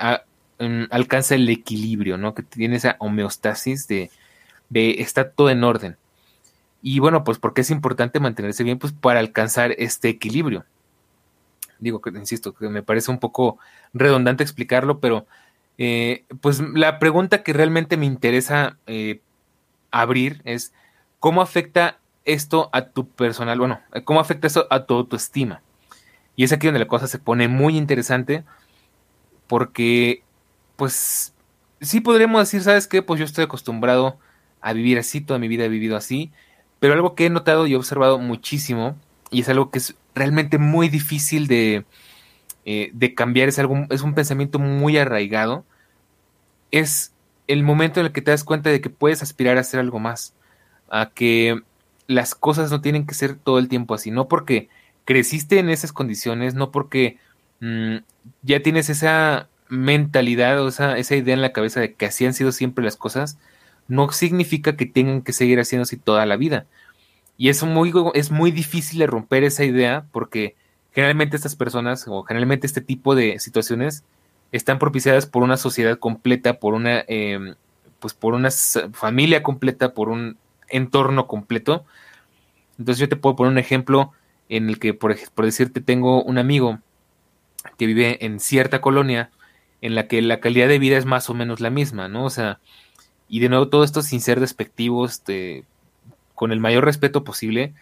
[0.92, 2.36] alcanza el equilibrio, ¿no?
[2.36, 4.12] Que tiene esa homeostasis de,
[4.70, 5.98] de está todo en orden.
[6.84, 10.66] Y bueno, pues porque es importante mantenerse bien, pues para alcanzar este equilibrio.
[11.80, 13.58] Digo que, insisto, que me parece un poco
[13.92, 15.26] redundante explicarlo, pero
[15.78, 19.22] eh, pues la pregunta que realmente me interesa eh,
[19.92, 20.74] abrir es
[21.20, 25.62] cómo afecta esto a tu personal, bueno, cómo afecta eso a tu autoestima.
[26.36, 28.44] Y es aquí donde la cosa se pone muy interesante
[29.48, 30.24] porque,
[30.76, 31.34] pues,
[31.82, 33.02] sí podríamos decir, ¿sabes qué?
[33.02, 34.18] Pues yo estoy acostumbrado
[34.62, 36.32] a vivir así, toda mi vida he vivido así,
[36.80, 38.96] pero algo que he notado y observado muchísimo,
[39.30, 41.86] y es algo que es realmente muy difícil de,
[42.66, 45.66] eh, de cambiar, es, algo, es un pensamiento muy arraigado,
[46.72, 47.14] es
[47.48, 50.00] el momento en el que te das cuenta de que puedes aspirar a hacer algo
[50.00, 50.34] más,
[50.90, 51.62] a que
[52.08, 54.70] las cosas no tienen que ser todo el tiempo así, no porque
[55.06, 57.18] creciste en esas condiciones, no porque
[57.60, 57.98] mm,
[58.44, 62.34] ya tienes esa mentalidad o esa, esa idea en la cabeza de que así han
[62.34, 63.38] sido siempre las cosas,
[63.88, 66.66] no significa que tengan que seguir haciendo así toda la vida.
[67.38, 70.56] Y es muy, es muy difícil de romper esa idea porque
[70.94, 74.04] generalmente estas personas o generalmente este tipo de situaciones
[74.52, 77.56] están propiciadas por una sociedad completa, por una, em,
[78.00, 80.38] pues por una familia completa, por un
[80.70, 81.86] entorno completo.
[82.78, 84.12] Entonces yo te puedo poner un ejemplo
[84.50, 86.80] en el que, por, por decirte, tengo un amigo
[87.78, 89.32] que vive en cierta colonia
[89.82, 92.26] en la que la calidad de vida es más o menos la misma, ¿no?
[92.26, 92.60] O sea,
[93.28, 95.66] y de nuevo todo esto sin ser despectivos, de,
[96.36, 97.74] con el mayor respeto posible.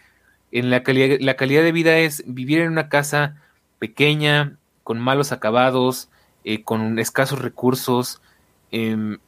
[0.52, 3.36] En la calidad, la calidad de vida es vivir en una casa
[3.78, 6.08] pequeña, con malos acabados,
[6.44, 8.20] eh, con escasos recursos,
[8.70, 9.18] em,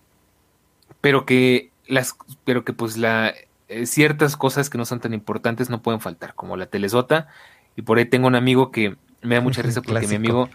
[1.00, 3.34] pero que las, pero que pues la
[3.68, 7.28] eh, ciertas cosas que no son tan importantes no pueden faltar, como la telesota.
[7.76, 10.48] Y por ahí tengo un amigo que me da mucha risa porque mi amigo,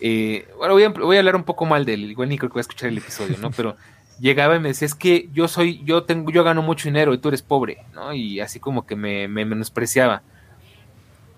[0.00, 2.50] eh, bueno, voy a, voy a, hablar un poco mal de él, igual ni creo
[2.50, 3.50] que voy a escuchar el episodio, ¿no?
[3.56, 3.76] Pero
[4.20, 7.18] llegaba y me decía, es que yo soy, yo tengo, yo gano mucho dinero y
[7.18, 8.12] tú eres pobre, ¿no?
[8.12, 10.22] Y así como que me, me menospreciaba.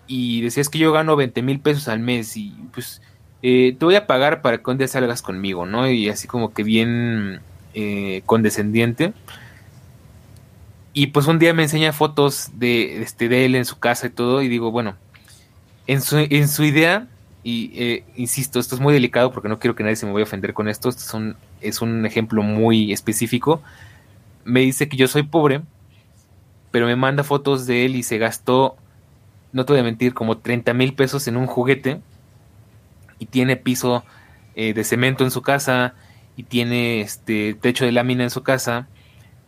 [0.06, 3.02] Y decía, es que yo gano 20 mil pesos al mes y pues
[3.42, 5.88] eh, te voy a pagar para que un día salgas conmigo, ¿no?
[5.88, 7.40] Y así como que bien
[7.74, 9.12] eh, condescendiente.
[10.92, 14.10] Y pues un día me enseña fotos de, este, de él en su casa y
[14.10, 14.96] todo, y digo, bueno,
[15.86, 17.06] en su, en su idea,
[17.46, 20.24] y eh, insisto, esto es muy delicado porque no quiero que nadie se me vaya
[20.24, 23.62] a ofender con esto, esto es un, es un ejemplo muy específico,
[24.44, 25.62] me dice que yo soy pobre,
[26.72, 28.76] pero me manda fotos de él y se gastó,
[29.52, 32.00] no te voy a mentir, como 30 mil pesos en un juguete,
[33.20, 34.02] y tiene piso
[34.56, 35.94] eh, de cemento en su casa,
[36.37, 38.88] y tiene este techo de lámina en su casa,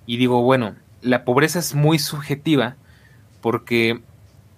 [0.06, 2.76] y digo, bueno, la pobreza es muy subjetiva
[3.40, 4.00] porque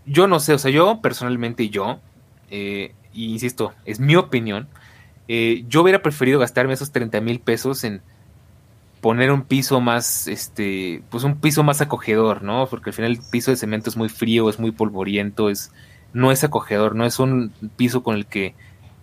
[0.05, 2.00] yo no sé, o sea, yo personalmente yo,
[2.50, 4.68] eh, insisto, es mi opinión,
[5.29, 8.03] eh, yo hubiera preferido gastarme esos 30 mil pesos en
[9.01, 12.66] poner un piso más, este, pues un piso más acogedor, ¿no?
[12.66, 15.73] Porque al final el piso de cemento es muy frío, es muy polvoriento, es,
[16.12, 18.55] no es acogedor, no es un piso con el que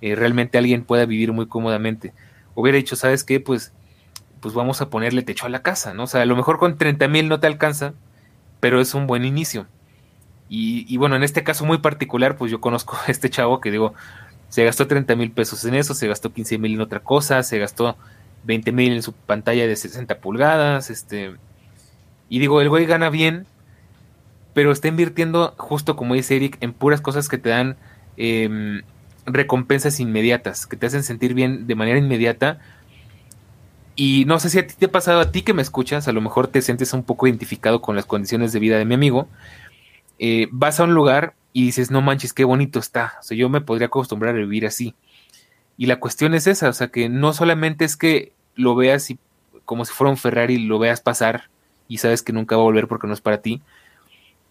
[0.02, 2.14] eh, realmente alguien pueda vivir muy cómodamente.
[2.56, 3.40] Hubiera dicho, ¿sabes qué?
[3.40, 3.74] Pues
[4.40, 6.04] pues vamos a ponerle techo a la casa, ¿no?
[6.04, 7.94] O sea, a lo mejor con 30 mil no te alcanza,
[8.60, 9.68] pero es un buen inicio.
[10.50, 13.94] Y, bueno, en este caso muy particular, pues yo conozco a este chavo que digo,
[14.50, 17.60] se gastó 30 mil pesos en eso, se gastó 15 mil en otra cosa, se
[17.60, 17.98] gastó
[18.46, 21.36] 20 mil en su pantalla de 60 pulgadas, este...
[22.30, 23.46] Y digo, el güey gana bien,
[24.54, 27.78] pero está invirtiendo, justo como dice Eric, en puras cosas que te dan
[28.18, 28.82] em,
[29.26, 32.60] recompensas inmediatas, que te hacen sentir bien de manera inmediata,
[34.00, 36.12] y no sé si a ti te ha pasado, a ti que me escuchas, a
[36.12, 39.28] lo mejor te sientes un poco identificado con las condiciones de vida de mi amigo.
[40.20, 43.18] Eh, vas a un lugar y dices, no manches, qué bonito está.
[43.20, 44.96] O sea, yo me podría acostumbrar a vivir así.
[45.78, 49.08] Y la cuestión es esa, o sea, que no solamente es que lo veas
[49.66, 51.50] como si fuera un Ferrari, lo veas pasar
[51.88, 53.62] y sabes que nunca va a volver porque no es para ti,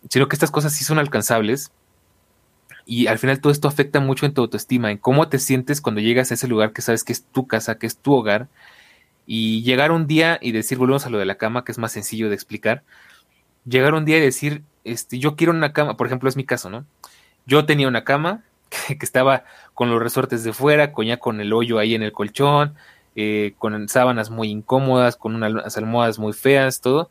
[0.09, 1.73] sino que estas cosas sí son alcanzables.
[2.85, 6.01] Y al final todo esto afecta mucho en tu autoestima, en cómo te sientes cuando
[6.01, 8.49] llegas a ese lugar que sabes que es tu casa, que es tu hogar,
[9.27, 11.93] y llegar un día y decir, volvemos a lo de la cama, que es más
[11.93, 12.85] sencillo de explicar.
[13.65, 16.71] Llegar un día y decir, este, yo quiero una cama, por ejemplo, es mi caso,
[16.71, 16.87] ¿no?
[17.47, 18.43] Yo tenía una cama
[18.89, 19.45] que, estaba
[19.75, 22.75] con los resortes de fuera, con con el hoyo ahí en el colchón,
[23.17, 27.11] eh, con sábanas muy incómodas, con unas almohadas muy feas, todo.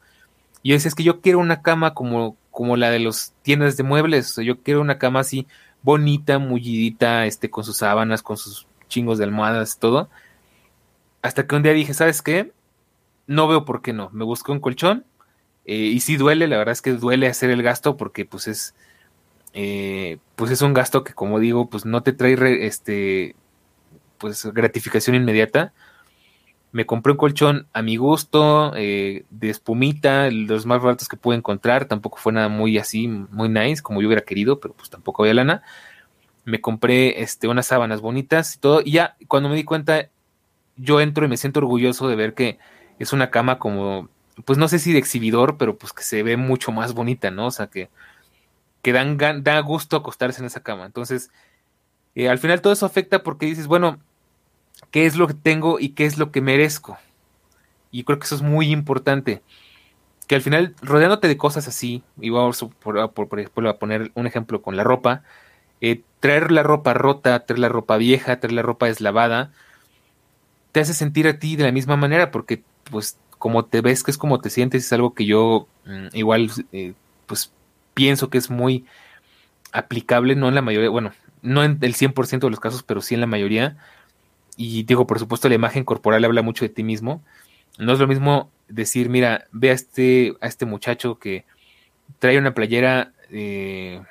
[0.63, 3.77] Y yo decía, es que yo quiero una cama como, como la de los tiendas
[3.77, 5.47] de muebles, o sea, yo quiero una cama así
[5.83, 10.09] bonita, mullidita, este, con sus sábanas, con sus chingos de almohadas, todo.
[11.21, 12.51] Hasta que un día dije, ¿sabes qué?
[13.27, 14.09] No veo por qué no.
[14.11, 15.05] Me busqué un colchón
[15.65, 18.75] eh, y sí duele, la verdad es que duele hacer el gasto porque pues es,
[19.54, 23.36] eh, pues es un gasto que como digo, pues no te trae este,
[24.17, 25.73] pues gratificación inmediata.
[26.71, 31.38] Me compré un colchón a mi gusto, eh, de espumita, los más baratos que pude
[31.38, 31.86] encontrar.
[31.86, 35.36] Tampoco fue nada muy así, muy nice, como yo hubiera querido, pero pues tampoco había
[35.36, 35.63] lana.
[36.43, 38.82] Me compré este, unas sábanas bonitas y todo.
[38.84, 40.10] Y ya cuando me di cuenta,
[40.75, 42.60] yo entro y me siento orgulloso de ver que
[42.99, 44.10] es una cama como,
[44.43, 47.48] pues no sé si de exhibidor, pero pues que se ve mucho más bonita, ¿no?
[47.48, 47.89] O sea, que,
[48.82, 50.86] que dan, da gusto acostarse en esa cama.
[50.86, 51.32] Entonces,
[52.15, 54.00] eh, al final todo eso afecta porque dices, bueno,
[54.91, 56.98] ¿qué es lo que tengo y qué es lo que merezco?
[57.91, 59.41] Y creo que eso es muy importante.
[60.28, 64.28] Que al final, rodeándote de cosas así, y vamos por, por, ejemplo a poner un
[64.28, 65.24] ejemplo con la ropa,
[65.82, 69.52] eh, traer la ropa rota, traer la ropa vieja, traer la ropa deslavada,
[70.71, 74.10] te hace sentir a ti de la misma manera, porque pues como te ves, que
[74.10, 76.93] es como te sientes, es algo que yo mm, igual eh,
[77.27, 77.53] pues
[77.93, 78.86] pienso que es muy
[79.71, 81.12] aplicable, no en la mayoría, bueno,
[81.43, 83.77] no en el 100% de los casos, pero sí en la mayoría.
[84.58, 87.21] Y digo, por supuesto, la imagen corporal habla mucho de ti mismo.
[87.77, 91.45] No es lo mismo decir, mira, ve a este, a este muchacho que
[92.17, 94.01] trae una playera eh,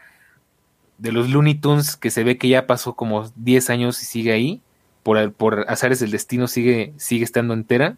[0.99, 4.31] de los Looney Tunes que se ve que ya pasó como 10 años y sigue
[4.31, 4.63] ahí,
[5.03, 7.97] por, por azares del destino sigue, sigue estando entera,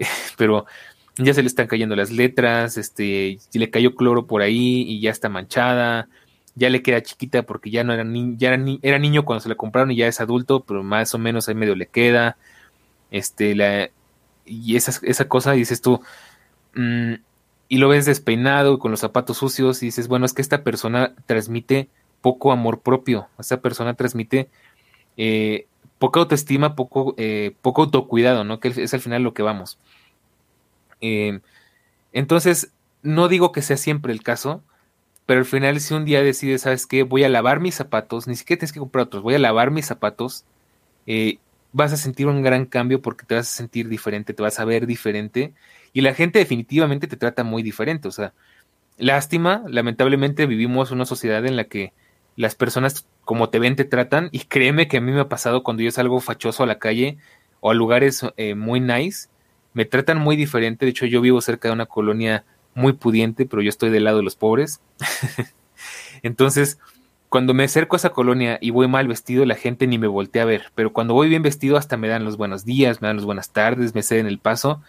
[0.36, 0.66] pero
[1.16, 5.10] ya se le están cayendo las letras, este, le cayó cloro por ahí y ya
[5.10, 6.08] está manchada,
[6.54, 9.54] ya le queda chiquita porque ya no era, ni, ya era, niño cuando se la
[9.54, 12.36] compraron y ya es adulto, pero más o menos ahí medio le queda,
[13.10, 13.90] este, la,
[14.44, 16.00] y esa, esa cosa dices tú,
[16.74, 17.14] mmm,
[17.68, 21.14] y lo ves despeinado con los zapatos sucios y dices, bueno, es que esta persona
[21.26, 21.88] transmite
[22.20, 24.48] poco amor propio, esta persona transmite
[25.16, 25.66] eh,
[26.00, 28.58] poca autoestima, poco, eh, poco autocuidado, ¿no?
[28.58, 29.78] Que es al final lo que vamos.
[31.00, 31.40] Eh,
[32.12, 34.64] entonces, no digo que sea siempre el caso,
[35.26, 37.04] pero al final si un día decides, ¿sabes qué?
[37.04, 39.86] Voy a lavar mis zapatos, ni siquiera tienes que comprar otros, voy a lavar mis
[39.86, 40.44] zapatos,
[41.72, 44.64] vas a sentir un gran cambio porque te vas a sentir diferente, te vas a
[44.64, 45.52] ver diferente
[45.92, 48.08] y la gente definitivamente te trata muy diferente.
[48.08, 48.32] O sea,
[48.98, 51.92] lástima, lamentablemente vivimos una sociedad en la que
[52.40, 55.62] las personas como te ven te tratan y créeme que a mí me ha pasado
[55.62, 57.18] cuando yo salgo fachoso a la calle
[57.60, 59.28] o a lugares eh, muy nice,
[59.74, 60.86] me tratan muy diferente.
[60.86, 64.16] De hecho, yo vivo cerca de una colonia muy pudiente, pero yo estoy del lado
[64.16, 64.80] de los pobres.
[66.22, 66.78] Entonces,
[67.28, 70.44] cuando me acerco a esa colonia y voy mal vestido, la gente ni me voltea
[70.44, 73.16] a ver, pero cuando voy bien vestido hasta me dan los buenos días, me dan
[73.16, 74.80] las buenas tardes, me ceden el paso.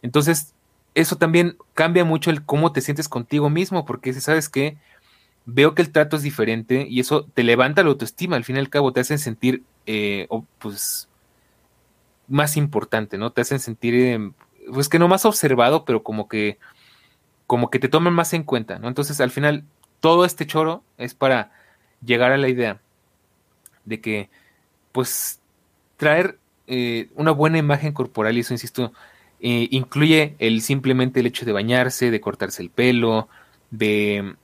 [0.00, 0.54] Entonces,
[0.94, 4.78] eso también cambia mucho el cómo te sientes contigo mismo, porque si sabes que
[5.46, 8.58] veo que el trato es diferente y eso te levanta la autoestima, al fin y
[8.60, 11.08] al cabo te hacen sentir, eh, pues,
[12.28, 13.32] más importante, ¿no?
[13.32, 14.30] Te hacen sentir, eh,
[14.72, 16.58] pues que no más observado, pero como que,
[17.46, 18.88] como que te toman más en cuenta, ¿no?
[18.88, 19.64] Entonces, al final,
[20.00, 21.52] todo este choro es para
[22.04, 22.80] llegar a la idea
[23.84, 24.30] de que,
[24.92, 25.40] pues,
[25.96, 28.92] traer eh, una buena imagen corporal, y eso, insisto,
[29.40, 33.28] eh, incluye el simplemente el hecho de bañarse, de cortarse el pelo,
[33.70, 34.36] de,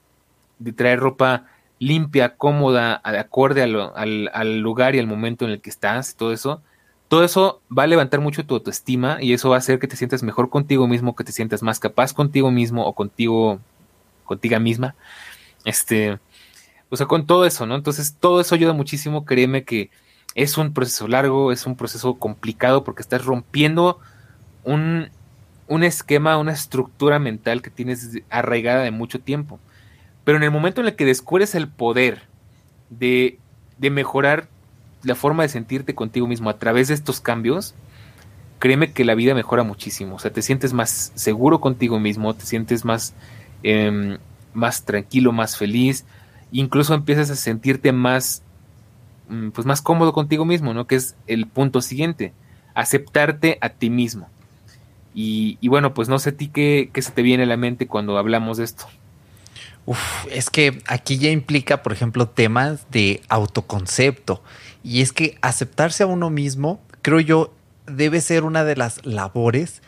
[0.59, 1.47] de traer ropa
[1.79, 6.63] limpia, cómoda, acorde al, al, lugar y al momento en el que estás, todo eso.
[7.09, 9.97] Todo eso va a levantar mucho tu autoestima y eso va a hacer que te
[9.97, 13.61] sientas mejor contigo mismo, que te sientas más capaz contigo mismo o contigo,
[14.25, 14.97] contigo misma.
[15.65, 16.19] Este,
[16.89, 17.77] o sea, con todo eso, ¿no?
[17.77, 19.25] Entonces, todo eso ayuda muchísimo.
[19.25, 19.91] Créeme que
[20.35, 24.01] es un proceso largo, es un proceso complicado porque estás rompiendo
[24.65, 25.11] un,
[25.69, 29.61] un esquema, una estructura mental que tienes arraigada de mucho tiempo.
[30.27, 32.25] Pero en el momento en el que descubres el poder
[32.91, 33.39] de,
[33.79, 34.49] de mejorar
[35.05, 37.75] la forma de sentirte contigo mismo a través de estos cambios,
[38.59, 40.17] créeme que la vida mejora muchísimo.
[40.17, 43.15] O sea, te sientes más seguro contigo mismo, te sientes más,
[43.63, 44.19] eh,
[44.53, 46.05] más tranquilo, más feliz.
[46.51, 48.43] Incluso empiezas a sentirte más,
[49.29, 50.89] mm, pues más cómodo contigo mismo, ¿no?
[50.89, 52.33] Que es el punto siguiente.
[52.75, 54.29] Aceptarte a ti mismo.
[55.15, 58.19] Y, bueno, pues no sé a ti qué, se te viene a la mente cuando
[58.19, 58.87] hablamos de esto.
[60.31, 64.43] Es que aquí ya implica, por ejemplo, temas de autoconcepto.
[64.83, 67.55] Y es que aceptarse a uno mismo, creo yo,
[67.87, 69.83] debe ser una de las labores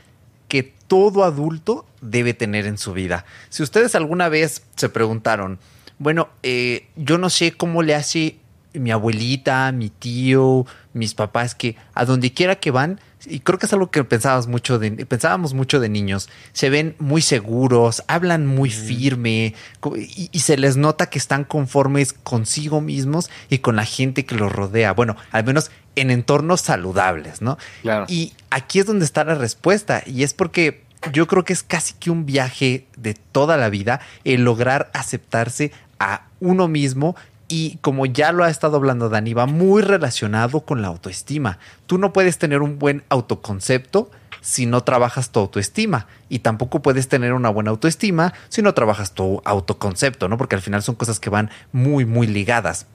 [0.46, 3.24] que todo adulto debe tener en su vida.
[3.50, 5.58] Si ustedes alguna vez se preguntaron,
[5.98, 8.38] bueno, eh, yo no sé cómo le hace
[8.72, 13.66] mi abuelita, mi tío, mis papás, que a donde quiera que van, y creo que
[13.66, 18.46] es algo que pensábamos mucho de, pensábamos mucho de niños, se ven muy seguros, hablan
[18.46, 19.54] muy firme
[19.96, 24.50] y, se les nota que están conformes consigo mismos y con la gente que los
[24.50, 24.92] rodea.
[24.92, 27.58] Bueno, al menos en entornos saludables, ¿no?
[27.82, 28.06] Claro.
[28.08, 31.94] Y aquí es donde está la respuesta y es porque yo creo que es casi
[31.94, 37.16] que un viaje de toda la vida el lograr aceptarse a uno mismo
[37.48, 41.58] y como ya lo ha estado hablando Dani, va muy relacionado con la autoestima.
[41.86, 46.06] Tú no puedes tener un buen autoconcepto si no trabajas tu autoestima.
[46.28, 50.36] Y tampoco puedes tener una buena autoestima si no trabajas tu autoconcepto, ¿no?
[50.36, 52.86] Porque al final son cosas que van muy, muy ligadas.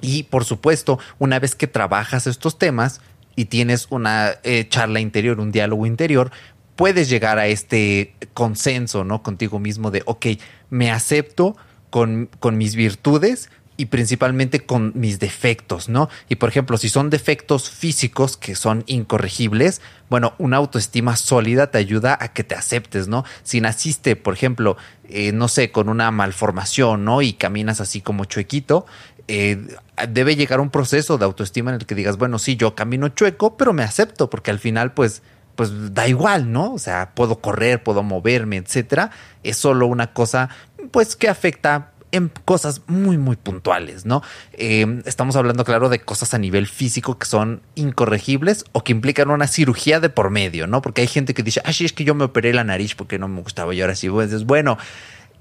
[0.00, 3.00] Y por supuesto, una vez que trabajas estos temas
[3.36, 6.32] y tienes una eh, charla interior, un diálogo interior,
[6.76, 9.22] puedes llegar a este consenso, ¿no?
[9.22, 10.26] Contigo mismo de, ok,
[10.68, 11.56] me acepto
[11.90, 16.08] con, con mis virtudes, y principalmente con mis defectos, ¿no?
[16.28, 21.78] Y por ejemplo, si son defectos físicos que son incorregibles, bueno, una autoestima sólida te
[21.78, 23.24] ayuda a que te aceptes, ¿no?
[23.42, 24.76] Si naciste, por ejemplo,
[25.08, 27.20] eh, no sé, con una malformación, ¿no?
[27.20, 28.86] Y caminas así como chuequito,
[29.26, 29.66] eh,
[30.08, 33.56] debe llegar un proceso de autoestima en el que digas, bueno, sí, yo camino chueco,
[33.56, 35.22] pero me acepto, porque al final, pues,
[35.56, 36.74] pues da igual, ¿no?
[36.74, 39.10] O sea, puedo correr, puedo moverme, etcétera.
[39.42, 40.48] Es solo una cosa,
[40.90, 44.22] pues, que afecta en cosas muy, muy puntuales, ¿no?
[44.52, 49.30] Eh, estamos hablando, claro, de cosas a nivel físico que son incorregibles o que implican
[49.30, 50.80] una cirugía de por medio, ¿no?
[50.80, 53.18] Porque hay gente que dice, ah, sí, es que yo me operé la nariz porque
[53.18, 54.78] no me gustaba y ahora sí, pues, bueno,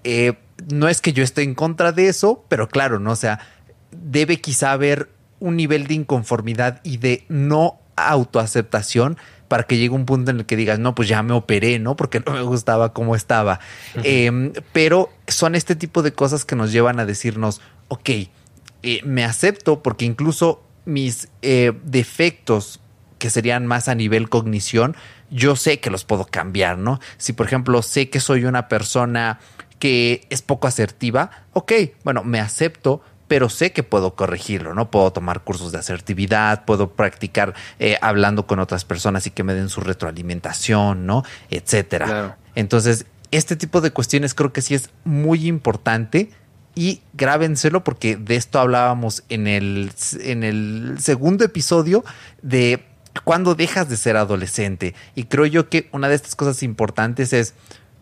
[0.03, 0.33] eh,
[0.73, 3.11] no es que yo esté en contra de eso, pero claro, ¿no?
[3.11, 3.39] O sea,
[3.91, 5.09] debe quizá haber
[5.39, 9.17] un nivel de inconformidad y de no autoaceptación
[9.47, 11.95] para que llegue un punto en el que digas, no, pues ya me operé, ¿no?
[11.95, 13.59] Porque no me gustaba cómo estaba.
[14.03, 18.09] Em, pero son este tipo de cosas que nos llevan a decirnos, ok,
[18.81, 22.79] eh, me acepto porque incluso mis eh, defectos
[23.19, 24.95] que serían más a nivel cognición,
[25.29, 26.99] yo sé que los puedo cambiar, ¿no?
[27.17, 29.39] Si por ejemplo sé que soy una persona
[29.79, 31.73] que es poco asertiva, ok,
[32.03, 33.01] bueno, me acepto,
[33.33, 34.91] pero sé que puedo corregirlo, ¿no?
[34.91, 39.55] Puedo tomar cursos de asertividad, puedo practicar eh, hablando con otras personas y que me
[39.55, 41.23] den su retroalimentación, ¿no?
[41.49, 42.37] Etcétera.
[42.53, 46.29] Entonces, este tipo de cuestiones creo que sí es muy importante
[46.75, 52.05] y grábenselo porque de esto hablábamos en el, en el segundo episodio
[52.43, 52.85] de
[53.23, 54.93] cuando dejas de ser adolescente.
[55.15, 57.55] Y creo yo que una de estas cosas importantes es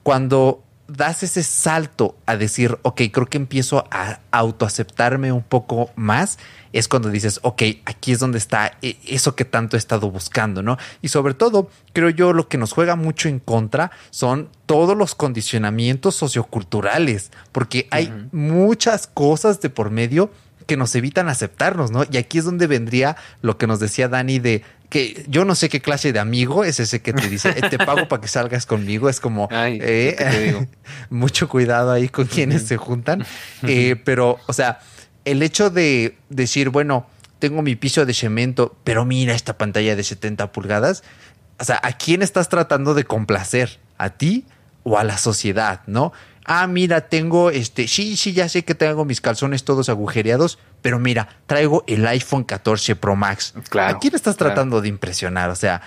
[0.04, 0.62] cuando
[0.92, 6.38] das ese salto a decir, ok, creo que empiezo a autoaceptarme un poco más,
[6.74, 10.62] es cuando dices, ok, aquí es donde está e-, eso que tanto he estado buscando,
[10.62, 10.78] ¿no?
[11.02, 15.16] Y sobre todo, creo yo, lo que nos juega mucho en contra son todos los
[15.16, 20.32] condicionamientos socioculturales, porque hay muchas cosas de por medio
[20.68, 22.04] que nos evitan aceptarnos, ¿no?
[22.10, 25.70] Y aquí es donde vendría lo que nos decía Dani de que yo no sé
[25.70, 28.66] qué clase de amigo es ese que te dice, eh, te pago para que salgas
[28.66, 29.08] conmigo.
[29.08, 30.68] Es como, eh,
[31.10, 33.26] mucho cuidado ahí con quienes se juntan.
[33.68, 34.80] Eh, pero, o sea,
[35.24, 37.08] el hecho de decir, bueno,
[37.40, 41.04] tengo mi piso de cemento, pero mira esta pantalla de 70 pulgadas.
[41.60, 43.80] O sea, ¿a quién estás tratando de complacer?
[43.98, 44.46] ¿A ti
[44.84, 45.82] o a la sociedad?
[45.86, 46.12] ¿No?
[46.52, 51.00] Ah, mira, tengo este, sí, sí, ya sé que tengo mis calzones todos agujereados, pero
[51.00, 53.54] mira, traigo el iPhone 14 Pro Max.
[53.70, 55.50] Claro, ¿A quién estás tratando de impresionar?
[55.50, 55.82] O sea,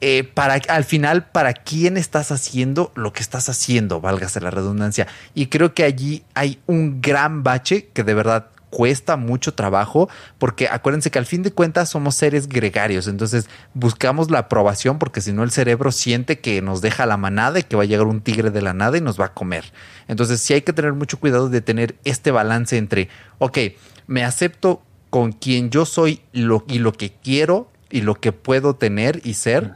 [0.00, 4.00] eh, para, al final, ¿para quién estás haciendo lo que estás haciendo?
[4.00, 5.06] Válgase la redundancia.
[5.32, 10.08] Y creo que allí hay un gran bache que de verdad cuesta mucho trabajo
[10.38, 15.20] porque acuérdense que al fin de cuentas somos seres gregarios, entonces buscamos la aprobación porque
[15.20, 18.06] si no el cerebro siente que nos deja la manada y que va a llegar
[18.06, 19.72] un tigre de la nada y nos va a comer.
[20.08, 23.08] Entonces sí hay que tener mucho cuidado de tener este balance entre,
[23.38, 23.58] ok,
[24.06, 28.76] me acepto con quien yo soy lo, y lo que quiero y lo que puedo
[28.76, 29.74] tener y ser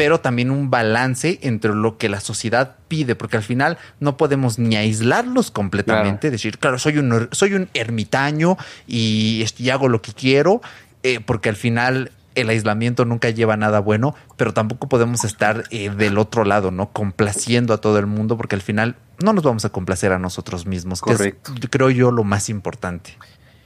[0.00, 4.58] pero también un balance entre lo que la sociedad pide, porque al final no podemos
[4.58, 10.62] ni aislarlos completamente, decir, claro, soy un, soy un ermitaño y, hago lo que quiero,
[11.02, 15.90] eh, porque al final el aislamiento nunca lleva nada bueno, pero tampoco podemos estar eh,
[15.90, 16.88] del otro lado, ¿no?
[16.88, 20.64] Complaciendo a todo el mundo, porque al final no nos vamos a complacer a nosotros
[20.64, 21.52] mismos, Correcto.
[21.52, 23.18] que es, creo yo, lo más importante.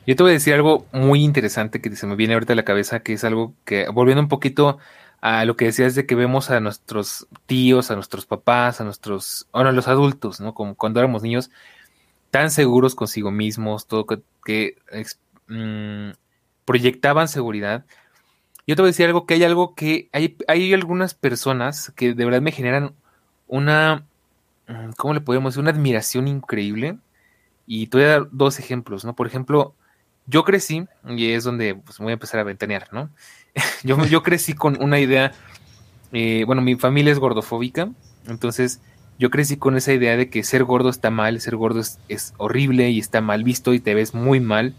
[0.05, 2.65] Yo te voy a decir algo muy interesante que se me viene ahorita a la
[2.65, 4.79] cabeza, que es algo que, volviendo un poquito
[5.25, 9.49] a lo que decías de que vemos a nuestros tíos, a nuestros papás, a nuestros,
[9.55, 10.53] bueno, a los adultos, ¿no?
[10.53, 11.51] Como cuando éramos niños,
[12.31, 14.07] tan seguros consigo mismos, todo
[14.45, 14.77] que,
[15.49, 16.11] mm,
[16.67, 17.87] proyectaban seguridad.
[18.67, 22.13] Yo te voy a decir algo que hay algo que hay, hay algunas personas que
[22.13, 22.95] de verdad me generan
[23.49, 24.05] una,
[24.69, 25.63] mm, ¿cómo le podemos decir?
[25.63, 26.99] Una admiración increíble.
[27.67, 29.17] Y te voy a dar dos ejemplos, ¿no?
[29.17, 29.75] Por ejemplo,
[30.27, 33.11] yo crecí, y es donde pues, voy a empezar a ventanear, ¿no?
[33.85, 35.33] yo, yo crecí con una idea,
[36.13, 37.91] eh, bueno, mi familia es gordofóbica,
[38.27, 38.81] entonces
[39.19, 42.91] yo crecí con esa idea de que ser gordo está mal, ser gordo es, horrible
[42.91, 44.75] y está mal visto y te ves muy mal.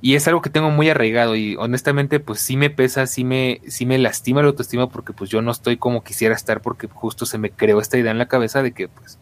[0.00, 3.62] Y es algo que tengo muy arraigado y honestamente pues sí me pesa, sí me,
[3.68, 7.24] sí me lastima la autoestima porque pues yo no estoy como quisiera estar porque justo
[7.24, 9.18] se me creó esta idea en la cabeza de que pues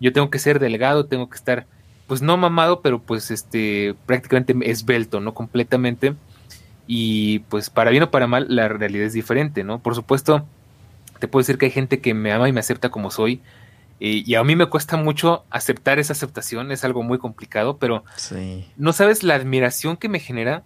[0.00, 1.66] yo tengo que ser delgado, tengo que estar
[2.08, 5.34] pues no mamado, pero pues este prácticamente esbelto, ¿no?
[5.34, 6.14] Completamente.
[6.90, 9.78] Y pues para bien o para mal, la realidad es diferente, ¿no?
[9.78, 10.46] Por supuesto,
[11.18, 13.42] te puedo decir que hay gente que me ama y me acepta como soy.
[14.00, 18.04] Eh, y a mí me cuesta mucho aceptar esa aceptación, es algo muy complicado, pero
[18.78, 20.62] no sabes la admiración que me genera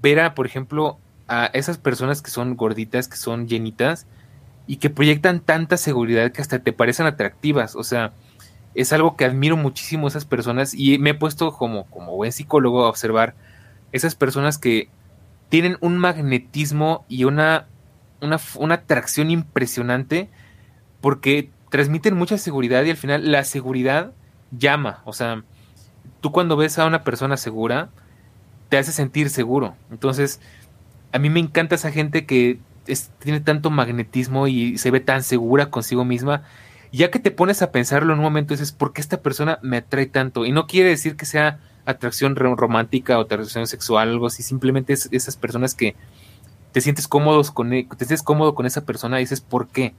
[0.00, 4.06] ver a, por ejemplo, a esas personas que son gorditas, que son llenitas
[4.68, 7.74] y que proyectan tanta seguridad que hasta te parecen atractivas.
[7.74, 8.12] O sea,
[8.74, 12.84] es algo que admiro muchísimo esas personas y me he puesto como, como buen psicólogo
[12.84, 13.34] a observar
[13.90, 14.88] esas personas que
[15.48, 17.66] tienen un magnetismo y una,
[18.20, 20.28] una, atracción impresionante
[21.00, 24.12] porque transmiten mucha seguridad y al final la seguridad
[24.50, 25.02] llama.
[25.04, 25.42] O sea,
[26.20, 27.90] tú cuando ves a una persona segura,
[28.68, 29.76] te hace sentir seguro.
[29.90, 30.40] Entonces,
[31.12, 32.58] a mí me encanta esa gente que
[33.18, 36.42] tiene tanto magnetismo y se ve tan segura consigo misma
[36.92, 39.78] ya que te pones a pensarlo en un momento, dices, ¿por qué esta persona me
[39.78, 40.46] atrae tanto?
[40.46, 41.58] Y no quiere decir que sea
[41.90, 45.96] atracción romántica o atracción sexual, algo así, simplemente es esas personas que
[46.72, 49.94] te sientes cómodos con, e, te sientes cómodo con esa persona y dices, ¿por qué?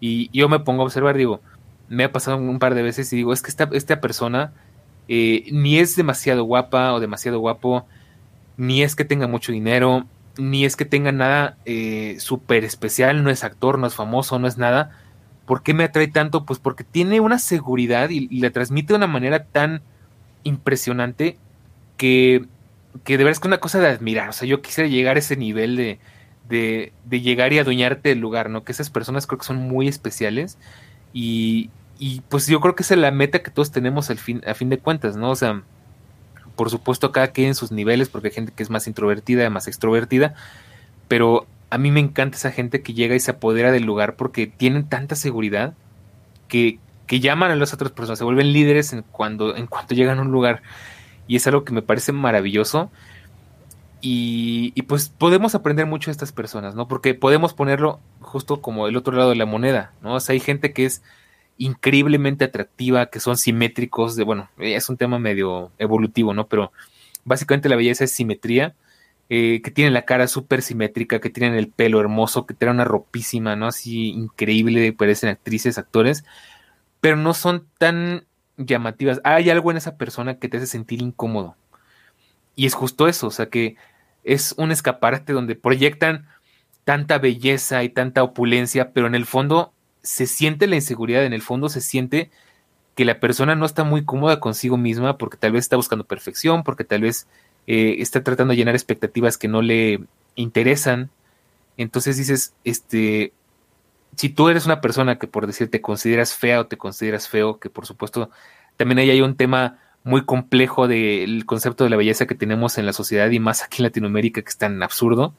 [0.00, 1.40] Y yo me pongo a observar, digo,
[1.88, 4.52] me ha pasado un par de veces y digo, es que esta, esta persona
[5.08, 7.86] eh, ni es demasiado guapa o demasiado guapo,
[8.56, 13.30] ni es que tenga mucho dinero, ni es que tenga nada eh, súper especial, no
[13.30, 14.90] es actor, no es famoso, no es nada.
[15.46, 16.44] ¿Por qué me atrae tanto?
[16.44, 19.82] Pues porque tiene una seguridad y, le transmite de una manera tan
[20.44, 21.38] impresionante
[21.96, 22.46] que,
[23.04, 24.28] que de verdad es que una cosa de admirar.
[24.28, 25.98] O sea, yo quisiera llegar a ese nivel de,
[26.48, 28.64] de, llegar y adueñarte del lugar, ¿no?
[28.64, 30.58] Que esas personas creo que son muy especiales
[31.12, 34.42] y, y pues yo creo que esa es la meta que todos tenemos al fin,
[34.46, 35.30] a fin de cuentas, ¿no?
[35.30, 35.62] O sea,
[36.56, 39.68] por supuesto cada quien en sus niveles, porque hay gente que es más introvertida, más
[39.68, 40.34] extrovertida,
[41.06, 44.46] pero a mí me encanta esa gente que llega y se apodera del lugar porque
[44.46, 45.74] tienen tanta seguridad
[46.48, 46.78] que,
[47.08, 50.22] que llaman a las otras personas, se vuelven líderes en, cuando, en cuanto llegan a
[50.22, 50.62] un lugar.
[51.26, 52.90] Y es algo que me parece maravilloso.
[54.00, 56.86] Y, pues podemos aprender mucho de estas personas, ¿no?
[56.86, 60.14] Porque podemos ponerlo justo como el otro lado de la moneda, ¿no?
[60.14, 61.02] O sea, hay gente que es
[61.56, 66.46] increíblemente atractiva, que son simétricos, de bueno, es un tema medio evolutivo, ¿no?
[66.46, 66.72] Pero
[67.24, 68.76] básicamente la belleza es simetría,
[69.30, 72.84] eh, que tienen la cara súper simétrica, que tienen el pelo hermoso, que tienen una
[72.84, 73.66] ropísima, ¿no?
[73.66, 76.24] Así increíble, parecen actrices, actores,
[77.00, 78.26] pero no son tan
[78.56, 79.20] llamativas.
[79.24, 81.56] Hay algo en esa persona que te hace sentir incómodo.
[82.56, 83.76] Y es justo eso, o sea que
[84.24, 86.26] es un escaparate donde proyectan
[86.84, 89.72] tanta belleza y tanta opulencia, pero en el fondo
[90.02, 92.30] se siente la inseguridad, en el fondo se siente
[92.94, 96.64] que la persona no está muy cómoda consigo misma porque tal vez está buscando perfección,
[96.64, 97.28] porque tal vez
[97.68, 100.00] eh, está tratando de llenar expectativas que no le
[100.34, 101.10] interesan.
[101.76, 103.32] Entonces dices, este,
[104.16, 107.58] si tú eres una persona que por decir te consideras fea o te consideras feo,
[107.58, 108.30] que por supuesto
[108.76, 112.86] también ahí hay un tema muy complejo del concepto de la belleza que tenemos en
[112.86, 115.34] la sociedad y más aquí en Latinoamérica que es tan absurdo,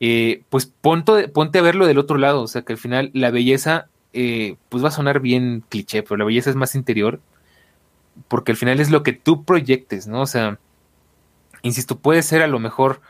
[0.00, 3.30] eh, pues ponte, ponte, a verlo del otro lado, o sea que al final la
[3.30, 7.20] belleza, eh, pues va a sonar bien cliché, pero la belleza es más interior,
[8.28, 10.22] porque al final es lo que tú proyectes, ¿no?
[10.22, 10.58] O sea,
[11.62, 13.00] insisto, puede ser a lo mejor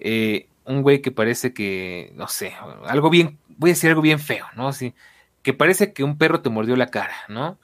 [0.00, 2.52] eh, un güey que parece que, no sé,
[2.86, 4.72] algo bien, voy a decir algo bien feo, ¿no?
[4.72, 4.94] Sí,
[5.42, 7.58] que parece que un perro te mordió la cara, ¿no?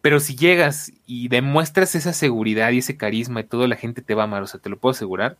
[0.00, 4.14] pero si llegas y demuestras esa seguridad y ese carisma y todo, la gente te
[4.14, 5.36] va a amar, o sea, te lo puedo asegurar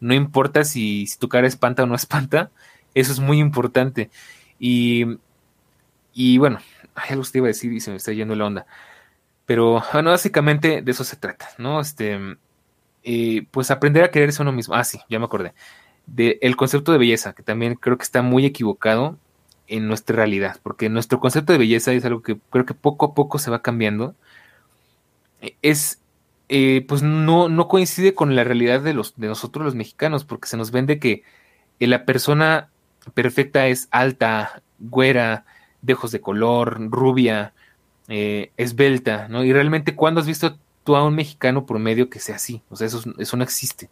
[0.00, 2.50] no importa si, tu cara espanta o no espanta,
[2.94, 4.10] eso es muy importante.
[4.58, 5.18] Y,
[6.14, 6.58] y bueno,
[6.94, 8.66] algo te iba a decir y se me está yendo la onda.
[9.46, 11.80] Pero bueno, básicamente de eso se trata, ¿no?
[11.80, 12.18] Este,
[13.04, 14.74] eh, pues aprender a quererse a uno mismo.
[14.74, 15.54] Ah, sí, ya me acordé.
[16.06, 19.18] De el concepto de belleza, que también creo que está muy equivocado
[19.66, 23.14] en nuestra realidad, porque nuestro concepto de belleza es algo que creo que poco a
[23.14, 24.14] poco se va cambiando.
[25.62, 26.00] Es
[26.48, 30.48] eh, pues no, no coincide con la realidad de, los, de nosotros los mexicanos, porque
[30.48, 31.22] se nos vende que
[31.80, 32.70] la persona
[33.14, 35.44] perfecta es alta, güera,
[35.82, 37.52] de ojos de color, rubia,
[38.08, 39.44] eh, esbelta, ¿no?
[39.44, 42.62] Y realmente, ¿cuándo has visto tú a un mexicano promedio que sea así?
[42.70, 43.90] O sea, eso, eso no existe.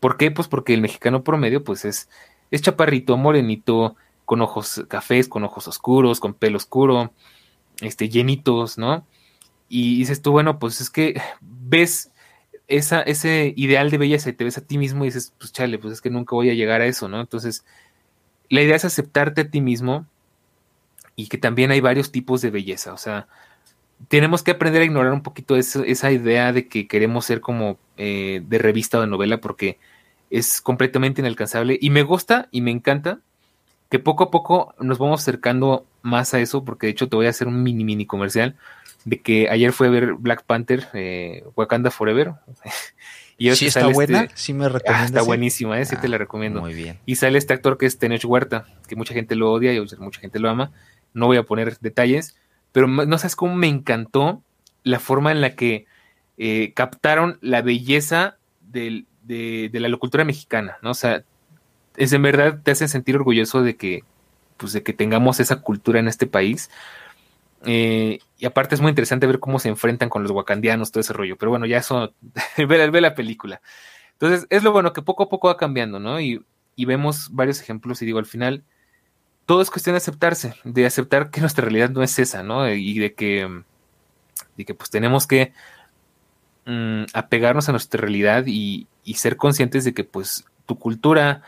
[0.00, 0.30] ¿Por qué?
[0.30, 2.08] Pues porque el mexicano promedio, pues es,
[2.50, 7.12] es chaparrito, morenito, con ojos cafés, con ojos oscuros, con pelo oscuro,
[7.80, 9.04] este, llenitos, ¿no?
[9.70, 12.10] y dices tú, bueno, pues es que ves
[12.66, 15.78] esa, ese ideal de belleza y te ves a ti mismo y dices, pues chale,
[15.78, 17.20] pues es que nunca voy a llegar a eso, ¿no?
[17.20, 17.64] Entonces,
[18.48, 20.06] la idea es aceptarte a ti mismo
[21.14, 23.28] y que también hay varios tipos de belleza, o sea,
[24.08, 28.42] tenemos que aprender a ignorar un poquito esa idea de que queremos ser como eh,
[28.48, 29.78] de revista o de novela porque
[30.30, 33.18] es completamente inalcanzable y me gusta y me encanta
[33.90, 37.26] que poco a poco nos vamos acercando más a eso porque de hecho te voy
[37.26, 38.56] a hacer un mini mini comercial
[39.04, 42.34] de que ayer fue a ver Black Panther, eh, Wakanda Forever.
[43.38, 45.02] y sí, está buena, este sí me recomiendo.
[45.02, 45.86] Ah, está buenísima, ¿eh?
[45.86, 46.60] sí te la ah, recomiendo.
[46.60, 46.98] Muy bien.
[47.06, 50.20] Y sale este actor que es Tenech Huerta, que mucha gente lo odia y mucha
[50.20, 50.72] gente lo ama.
[51.14, 52.36] No voy a poner detalles,
[52.72, 54.42] pero no sabes cómo me encantó
[54.84, 55.86] la forma en la que
[56.38, 58.36] eh, captaron la belleza
[59.30, 60.90] de, la locutora mexicana, ¿no?
[60.90, 61.24] O sea,
[61.96, 64.04] es en verdad te hacen sentir orgulloso de que,
[64.56, 66.70] pues, de que tengamos esa cultura en este país
[67.66, 71.12] eh, y aparte es muy interesante ver cómo se enfrentan con los wakandianos, todo ese
[71.12, 71.36] rollo.
[71.36, 72.14] Pero bueno, ya eso,
[72.56, 73.60] ve, la película.
[74.12, 76.20] Entonces, es lo bueno que poco a poco va cambiando, ¿no?
[76.20, 76.44] Y,
[76.76, 78.64] vemos varios ejemplos y digo, al final,
[79.44, 82.66] todo es cuestión de aceptarse, de aceptar que nuestra realidad no es esa, ¿no?
[82.72, 83.64] Y de que,
[84.56, 85.52] de que pues tenemos que
[86.70, 91.42] mm, apegarnos a nuestra realidad y, ser conscientes de que pues tu cultura,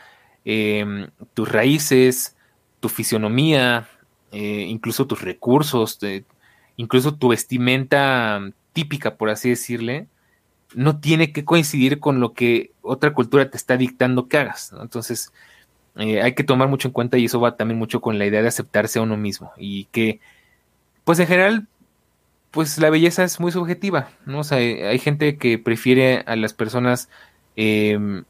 [0.45, 2.35] em, tus raíces,
[2.81, 3.87] tu fisionomía,
[4.33, 5.97] eh, incluso tus recursos,
[6.75, 8.41] incluso tu vestimenta
[8.73, 10.07] típica, por así decirle,
[10.75, 14.73] no tiene que coincidir con lo que otra cultura te está dictando que hagas.
[14.81, 15.31] Entonces,
[15.95, 18.41] eh, hay que tomar mucho en cuenta y eso va también mucho con la idea
[18.41, 20.19] de aceptarse a uno mismo y que,
[21.03, 21.67] pues en general,
[22.53, 24.43] pues la belleza es muy subjetiva, ¿no?
[24.43, 27.09] Sea, hay gente que prefiere a las personas
[27.55, 28.25] em,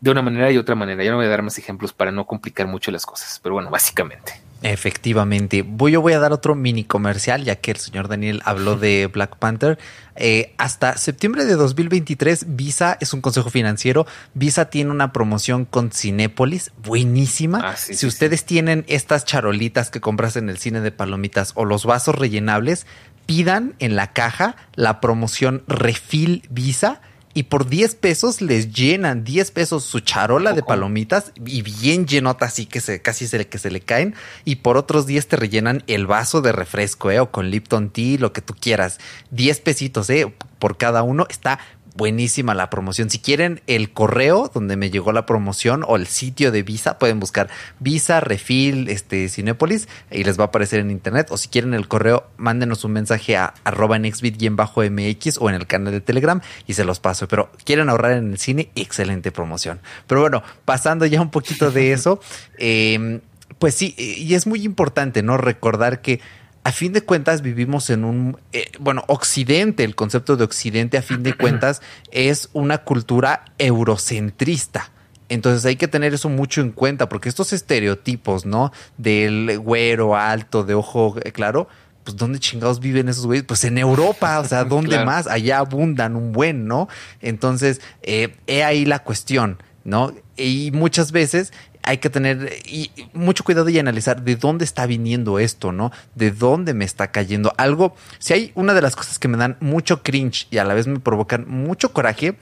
[0.00, 1.02] de una manera y otra manera.
[1.02, 3.70] Ya no voy a dar más ejemplos para no complicar mucho las cosas, pero bueno,
[3.70, 4.42] básicamente.
[4.62, 5.62] Efectivamente.
[5.62, 9.06] Voy, yo voy a dar otro mini comercial, ya que el señor Daniel habló de
[9.12, 9.78] Black Panther.
[10.16, 14.06] Eh, hasta septiembre de 2023, Visa es un consejo financiero.
[14.34, 17.60] Visa tiene una promoción con Cinépolis, buenísima.
[17.62, 21.86] Ah, si ustedes tienen estas charolitas que compras en el cine de palomitas o los
[21.86, 22.86] vasos rellenables,
[23.24, 27.00] pidan en la caja la promoción Refil Visa
[27.32, 32.46] y por 10 pesos les llenan 10 pesos su charola de palomitas y bien llenota
[32.46, 34.14] así que se, casi se le, que se le caen
[34.44, 38.18] y por otros 10 te rellenan el vaso de refresco eh, o con Lipton Tea,
[38.18, 38.98] lo que tú quieras.
[39.30, 41.26] 10 pesitos eh, por cada uno.
[41.28, 41.60] Está
[41.94, 43.10] buenísima la promoción.
[43.10, 47.20] Si quieren el correo donde me llegó la promoción o el sitio de Visa, pueden
[47.20, 51.28] buscar Visa, Refil, este, Cinépolis y les va a aparecer en internet.
[51.30, 55.92] O si quieren el correo, mándenos un mensaje a arroba nextbit-mx o en el canal
[55.92, 57.28] de Telegram y se los paso.
[57.28, 59.80] Pero quieren ahorrar en el cine, excelente promoción.
[60.06, 62.20] Pero bueno, pasando ya un poquito de eso,
[62.58, 63.20] eh,
[63.58, 65.36] pues sí, y es muy importante, ¿no?
[65.36, 66.20] Recordar que
[66.62, 71.02] a fin de cuentas vivimos en un, eh, bueno, Occidente, el concepto de Occidente a
[71.02, 71.80] fin de cuentas
[72.10, 74.90] es una cultura eurocentrista.
[75.28, 78.72] Entonces hay que tener eso mucho en cuenta porque estos estereotipos, ¿no?
[78.98, 81.68] Del güero alto, de ojo eh, claro,
[82.04, 83.44] pues ¿dónde chingados viven esos güeyes?
[83.44, 85.28] Pues en Europa, o sea, ¿dónde más?
[85.28, 86.88] Allá abundan un buen, ¿no?
[87.20, 90.12] Entonces, eh, he ahí la cuestión, ¿no?
[90.36, 91.52] Y muchas veces
[91.82, 95.92] hay que tener y, mucho cuidado y analizar de dónde está viniendo esto, ¿no?
[96.14, 97.52] De dónde me está cayendo.
[97.56, 100.74] Algo, si hay una de las cosas que me dan mucho cringe y a la
[100.74, 102.36] vez me provocan mucho coraje,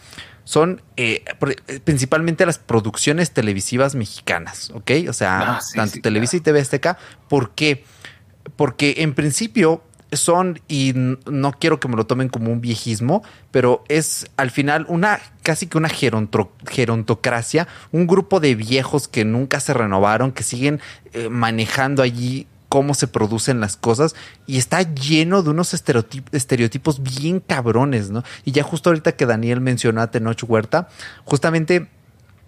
[0.44, 1.24] son eh,
[1.84, 4.92] principalmente las producciones televisivas mexicanas, ¿ok?
[5.08, 6.98] O sea, ah, tanto Televisa y TV Azteca.
[7.28, 7.84] ¿Por qué?
[8.56, 9.82] Porque en principio
[10.12, 14.86] son, y no quiero que me lo tomen como un viejismo, pero es al final
[14.88, 20.80] una casi que una gerontocracia, un grupo de viejos que nunca se renovaron, que siguen
[21.12, 24.14] eh, manejando allí cómo se producen las cosas
[24.46, 28.24] y está lleno de unos estereotipos bien cabrones, ¿no?
[28.44, 30.88] Y ya justo ahorita que Daniel mencionó a Tenoch Huerta,
[31.24, 31.88] justamente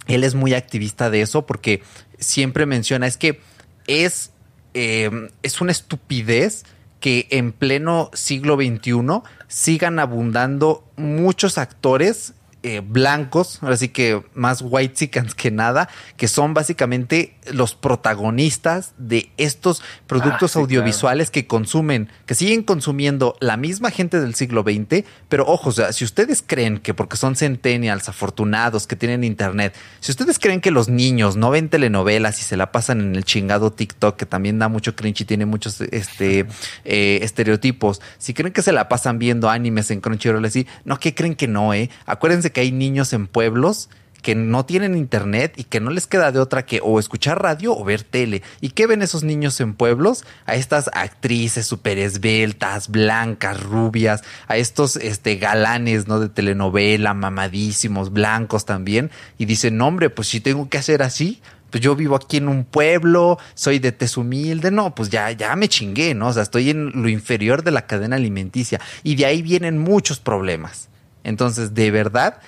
[0.06, 1.82] él es muy activista de eso porque
[2.18, 3.40] siempre menciona, es que
[3.86, 4.32] es,
[4.74, 6.64] eh, es una estupidez
[7.00, 14.92] que en pleno siglo XXI sigan abundando muchos actores eh, blancos, así que más white
[14.92, 15.88] chickens que nada,
[16.18, 23.34] que son básicamente los protagonistas de estos productos ah, audiovisuales que consumen, que siguen consumiendo
[23.40, 27.16] la misma gente del siglo XX, pero ojo, o sea, si ustedes creen que porque
[27.16, 32.40] son centennials afortunados que tienen internet, si ustedes creen que los niños no ven telenovelas
[32.40, 35.46] y se la pasan en el chingado TikTok, que también da mucho cringe y tiene
[35.46, 36.46] muchos este,
[36.84, 41.14] eh, estereotipos, si creen que se la pasan viendo animes en Crunchyroll así, no, que
[41.14, 41.88] creen que no, eh?
[42.04, 43.88] Acuérdense que hay niños en pueblos
[44.20, 47.76] que no tienen internet y que no les queda de otra que o escuchar radio
[47.76, 48.42] o ver tele.
[48.60, 50.24] ¿Y qué ven esos niños en pueblos?
[50.46, 56.20] A estas actrices súper esbeltas, blancas, rubias, a estos este, galanes ¿no?
[56.20, 59.10] de telenovela, mamadísimos, blancos también.
[59.38, 61.40] Y dicen, hombre, pues si tengo que hacer así,
[61.70, 65.54] pues yo vivo aquí en un pueblo, soy de tez humilde, no, pues ya, ya
[65.54, 66.28] me chingué, ¿no?
[66.28, 68.80] O sea, estoy en lo inferior de la cadena alimenticia.
[69.04, 70.89] Y de ahí vienen muchos problemas.
[71.24, 72.40] Entonces, de verdad,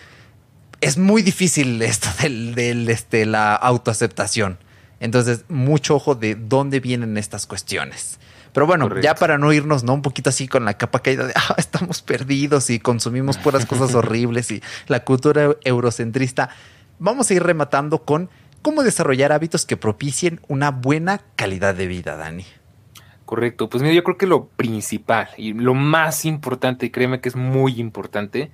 [0.81, 4.59] es muy difícil esto del, este, la autoaceptación.
[5.01, 8.19] Entonces, mucho ojo de dónde vienen estas cuestiones.
[8.53, 9.95] Pero bueno, ya para no irnos, ¿no?
[9.95, 13.95] Un poquito así con la capa caída de, ah, estamos perdidos y consumimos puras cosas
[13.97, 16.51] horribles y la cultura eurocentrista,
[16.99, 18.29] vamos a ir rematando con
[18.61, 22.45] cómo desarrollar hábitos que propicien una buena calidad de vida, Dani.
[23.25, 27.29] Correcto, pues mira, yo creo que lo principal y lo más importante, y créeme que
[27.29, 28.51] es muy importante,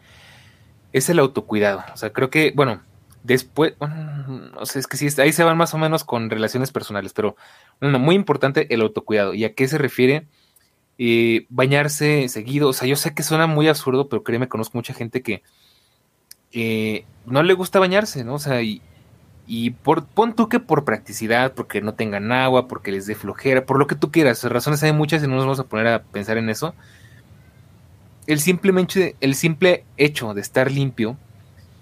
[0.92, 1.84] es el autocuidado.
[1.92, 2.82] O sea, creo que, bueno,
[3.22, 7.12] después, no sé, es que sí, ahí se van más o menos con relaciones personales,
[7.12, 7.36] pero
[7.80, 9.34] bueno, muy importante el autocuidado.
[9.34, 10.26] ¿Y a qué se refiere?
[10.98, 12.68] Eh, bañarse seguido.
[12.68, 15.42] O sea, yo sé que suena muy absurdo, pero créeme, conozco mucha gente que
[16.52, 18.34] eh, no le gusta bañarse, ¿no?
[18.34, 18.82] O sea, y,
[19.48, 23.64] y por, pon tú que por practicidad, porque no tengan agua, porque les dé flojera,
[23.64, 26.02] por lo que tú quieras, razones hay muchas y no nos vamos a poner a
[26.02, 26.74] pensar en eso.
[28.26, 31.16] El, simplemente, el simple hecho de estar limpio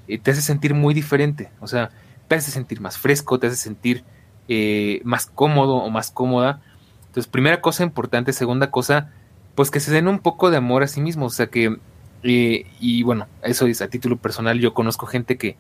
[0.06, 1.50] eh, te hace sentir muy diferente.
[1.58, 1.90] O sea,
[2.28, 4.04] te hace sentir más fresco, te hace sentir
[4.46, 6.62] eh, más cómodo o más cómoda.
[7.08, 9.10] Entonces, primera cosa importante, segunda cosa,
[9.56, 11.78] pues que se den un poco de amor a sí mismos, o sea que,
[12.22, 15.56] eh, y bueno, eso es a título personal, yo conozco gente que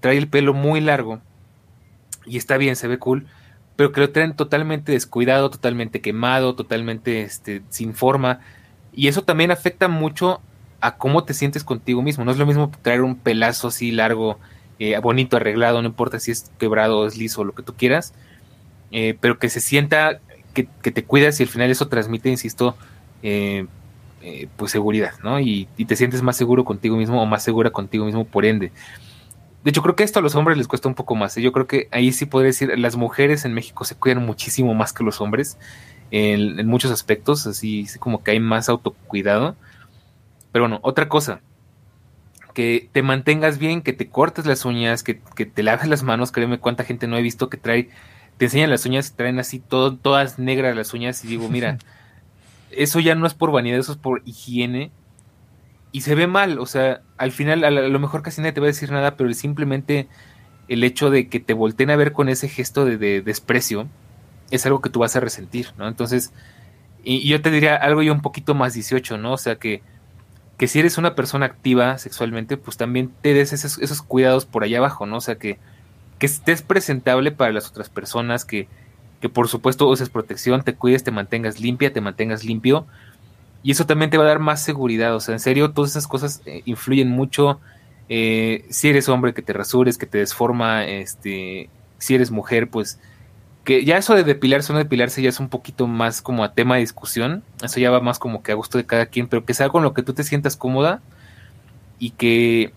[0.00, 1.20] trae el pelo muy largo
[2.26, 3.26] y está bien, se ve cool,
[3.76, 8.40] pero que lo traen totalmente descuidado, totalmente quemado, totalmente este, sin forma,
[8.92, 10.40] y eso también afecta mucho
[10.80, 14.38] a cómo te sientes contigo mismo, no es lo mismo traer un pelazo así largo,
[14.78, 18.14] eh, bonito, arreglado, no importa si es quebrado es liso, lo que tú quieras,
[18.90, 20.20] eh, pero que se sienta
[20.54, 22.76] que, te cuidas y al final eso transmite, insisto,
[23.22, 23.66] eh,
[24.22, 25.40] eh, pues seguridad, ¿no?
[25.40, 28.72] Y, te sientes más seguro contigo mismo o más segura contigo mismo por ende.
[29.64, 31.34] De hecho, creo que esto a los hombres les cuesta un poco más.
[31.36, 34.92] Yo creo que ahí sí podría decir, las mujeres en México se cuidan muchísimo más
[34.92, 35.58] que los hombres
[36.10, 39.56] en, muchos aspectos, así, como que hay más autocuidado.
[40.52, 41.40] Pero bueno, otra cosa,
[42.52, 46.30] que te mantengas bien, que te cortes las uñas, que, que te laves las manos,
[46.30, 47.88] créeme cuánta gente no he visto que trae
[48.36, 51.78] te enseñan las uñas traen así todo, todas negras las uñas y digo, mira,
[52.70, 54.90] eso ya no es por vanidad, eso es por higiene
[55.92, 58.66] y se ve mal, o sea, al final a lo mejor casi nadie te va
[58.66, 60.08] a decir nada, pero simplemente
[60.68, 63.86] el hecho de que te volteen a ver con ese gesto de, desprecio
[64.50, 65.88] es algo que tú vas a resentir, ¿no?
[65.88, 66.32] Entonces,
[67.02, 69.32] y, yo te diría algo yo un poquito más 18, ¿no?
[69.32, 69.82] O sea, que,
[70.58, 74.64] que si eres una persona activa sexualmente, pues también te des esos, esos cuidados por
[74.64, 75.16] allá abajo, ¿no?
[75.16, 75.58] O sea, que
[76.18, 78.68] que estés presentable para las otras personas, que,
[79.20, 82.86] que por supuesto uses protección, te cuides, te mantengas limpia, te mantengas limpio.
[83.64, 85.16] Y eso también te va a dar más seguridad.
[85.16, 87.58] O sea, en serio, todas esas cosas eh, influyen mucho.
[88.08, 90.84] Eh, si eres hombre, que te rasures, que te desforma.
[90.84, 93.00] Este, si eres mujer, pues
[93.64, 96.52] que ya eso de depilarse o no depilarse ya es un poquito más como a
[96.52, 97.42] tema de discusión.
[97.62, 99.82] Eso ya va más como que a gusto de cada quien, pero que sea con
[99.82, 101.00] lo que tú te sientas cómoda
[101.98, 102.72] y que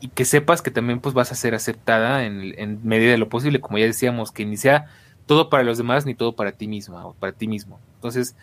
[0.00, 3.60] y que sepas que también pues vas a ser aceptada en, medida de lo posible,
[3.60, 4.86] como ya decíamos, que ni sea
[5.26, 7.78] todo para los demás ni todo para ti misma o para ti mismo.
[7.96, 8.34] Entonces,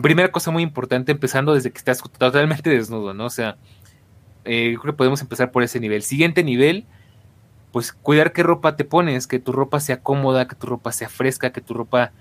[0.00, 3.26] primera cosa muy importante, empezando desde que estás totalmente desnudo, ¿no?
[3.26, 3.56] O sea,
[4.44, 6.02] eh, creo que podemos empezar por ese nivel.
[6.02, 6.86] Siguiente nivel,
[7.72, 11.08] pues cuidar qué ropa te pones, que tu ropa sea cómoda, que tu ropa sea
[11.08, 12.12] fresca, que tu ropa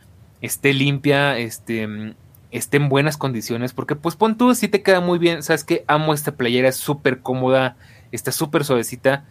[0.41, 2.15] esté limpia, este,
[2.51, 5.83] esté en buenas condiciones, porque pues pon tú, si te queda muy bien, sabes que
[5.87, 7.75] amo esta playera, es súper cómoda,
[8.11, 9.25] está súper suavecita,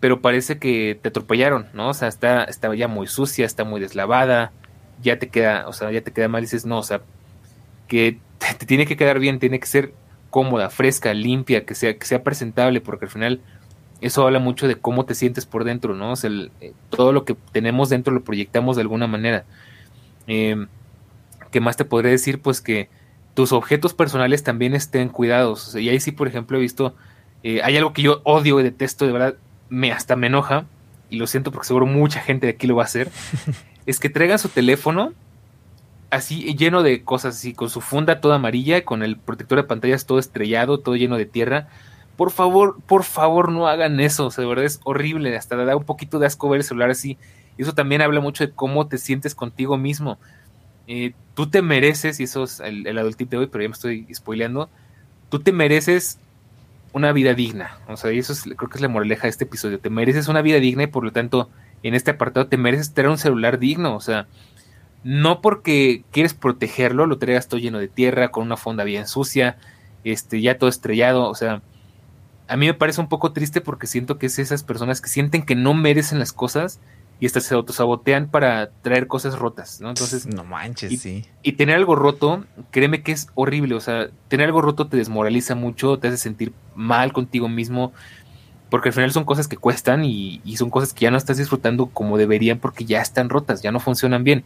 [0.00, 1.88] pero parece que te atropellaron, ¿no?
[1.88, 4.52] O sea, está, está ya muy sucia, está muy deslavada,
[5.02, 7.02] ya te queda, o sea, ya te queda mal y dices, no, o sea,
[7.90, 8.18] que
[8.58, 9.92] te, tiene que quedar bien, tiene que ser
[10.30, 13.40] cómoda, fresca, limpia, que sea, que sea presentable, porque al final
[14.00, 16.12] eso habla mucho de cómo te sientes por dentro, ¿no?
[16.12, 16.30] O sea,
[16.60, 19.44] eh, todo lo que tenemos dentro lo proyectamos de alguna manera.
[20.28, 20.66] Eh,
[21.50, 22.40] ¿Qué más te podré decir?
[22.40, 22.88] Pues que
[23.34, 25.74] tus objetos personales también estén cuidados.
[25.74, 26.94] y ahí sí, por ejemplo, he visto
[27.42, 29.34] eh, hay algo que yo odio y detesto, de verdad,
[29.68, 30.66] me hasta me enoja,
[31.08, 33.10] y lo siento porque seguro mucha gente de aquí lo va a hacer,
[33.86, 35.12] es que traigan su teléfono
[36.10, 40.06] así lleno de cosas así, con su funda toda amarilla, con el protector de pantallas
[40.06, 41.68] todo estrellado, todo lleno de tierra.
[42.16, 45.76] Por favor, por favor, no hagan eso, o sea, de verdad es horrible, hasta da
[45.76, 47.16] un poquito de asco ver el celular así.
[47.56, 50.18] Y eso también habla mucho de cómo te sientes contigo mismo.
[50.86, 54.06] Eh, tú te mereces, y eso es el, el de hoy, pero ya me estoy
[54.12, 54.68] spoileando,
[55.30, 56.18] tú te mereces
[56.92, 57.78] una vida digna.
[57.88, 59.78] O sea, y eso es, creo que es la moraleja de este episodio.
[59.78, 61.48] Te mereces una vida digna y por lo tanto,
[61.82, 63.94] en este apartado te mereces tener un celular digno.
[63.94, 64.26] O sea,
[65.02, 69.56] no porque quieres protegerlo, lo traigas todo lleno de tierra, con una fonda bien sucia,
[70.04, 71.28] este, ya todo estrellado.
[71.28, 71.62] O sea,
[72.48, 75.42] a mí me parece un poco triste porque siento que es esas personas que sienten
[75.42, 76.80] que no merecen las cosas
[77.20, 79.90] y hasta se autosabotean para traer cosas rotas, ¿no?
[79.90, 81.26] Entonces, no manches, y, sí.
[81.42, 85.54] Y tener algo roto, créeme que es horrible, o sea, tener algo roto te desmoraliza
[85.54, 87.92] mucho, te hace sentir mal contigo mismo,
[88.70, 91.86] porque al final son cosas que cuestan y, son cosas que ya no estás disfrutando
[91.86, 94.44] como deberían porque ya están rotas, ya no funcionan bien.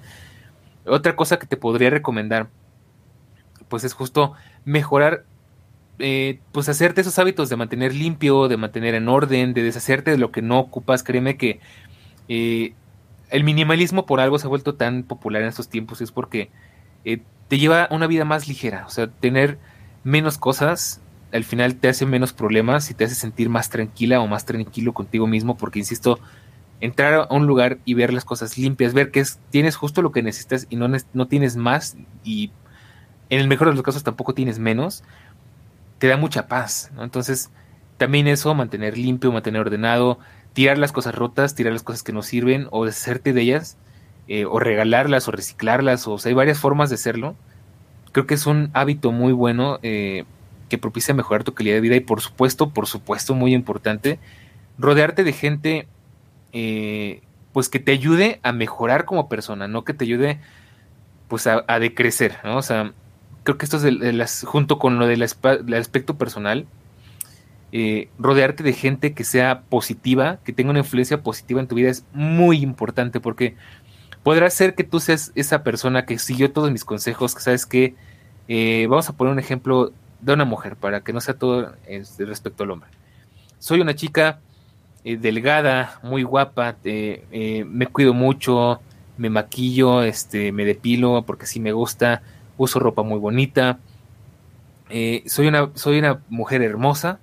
[0.87, 2.49] Otra cosa que te podría recomendar,
[3.68, 5.24] pues es justo mejorar
[5.99, 10.18] eh, pues hacerte esos hábitos de mantener limpio, de mantener en orden, de deshacerte de
[10.18, 11.03] lo que no ocupas.
[11.03, 11.61] Créeme que
[12.28, 12.74] eh,
[13.30, 16.51] el minimalismo por algo se ha vuelto tan popular en estos tiempos, es porque
[17.05, 19.59] eh, te lleva una vida más ligera, o sea, tener
[20.03, 21.01] menos cosas
[21.35, 24.95] al final te hace menos problemas y te hace sentir más tranquila o más tranquilo
[24.95, 26.20] contigo mismo, porque insisto,
[26.81, 30.12] entrar a un lugar y ver las cosas limpias, ver que es, tienes justo lo
[30.12, 32.51] que necesitas y no, no tienes más y
[33.31, 35.03] en el mejor de los casos tampoco tienes menos,
[35.99, 37.51] te da mucha paz, Entonces,
[37.97, 40.18] también eso, mantener limpio, mantener ordenado,
[40.53, 43.77] tirar las cosas rotas, tirar las cosas que no sirven o deshacerte de ellas
[44.29, 47.37] eh, o regalarlas o reciclarlas o, sea, hay varias formas de hacerlo.
[48.12, 50.25] Creo que es un hábito muy bueno eh,
[50.68, 54.18] que propicia mejorar tu calidad de vida y por supuesto, por supuesto, muy importante,
[54.79, 55.89] rodearte de gente
[56.55, 57.20] eh,
[57.52, 60.40] pues que te ayude a mejorar como persona, no que te ayude
[61.28, 62.57] pues a, decrecer, ¿no?
[62.57, 62.92] O sea,
[63.42, 66.66] creo que esto es de, las, junto con lo del aspecto personal,
[67.72, 71.90] eh, rodearte de gente que sea positiva, que tenga una influencia positiva en tu vida
[71.90, 73.57] es muy importante porque
[74.22, 77.96] podrá ser que tú seas esa persona que siguió todos mis consejos, que sabes que,
[78.46, 82.24] eh, vamos a poner un ejemplo de una mujer para que no sea todo este,
[82.26, 82.90] respecto al hombre.
[83.59, 84.40] Soy una chica
[85.05, 88.80] eh, delgada, muy guapa, me cuido mucho,
[89.16, 92.22] me maquillo, este, me depilo porque sí me gusta,
[92.57, 93.78] uso ropa muy bonita,
[95.26, 97.18] soy, una, soy una mujer hermosa,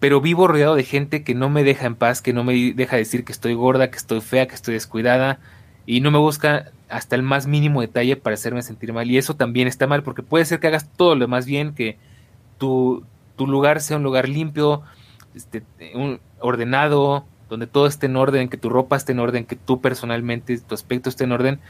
[0.00, 2.96] pero vivo rodeado de gente que no me deja en paz, que no me deja
[2.96, 5.38] decir que estoy gorda, que estoy fea, que estoy descuidada
[5.86, 9.10] y no me busca hasta el más mínimo detalle para hacerme sentir mal.
[9.10, 11.98] Y eso también está mal porque puede ser que hagas todo lo más bien, que
[12.58, 13.04] tu,
[13.36, 14.82] tu lugar sea un lugar limpio,
[15.34, 15.62] este,
[15.94, 19.80] un, ordenado, donde todo esté en orden, que tu ropa esté en orden, que tú
[19.80, 21.60] personalmente, tu aspecto esté en orden.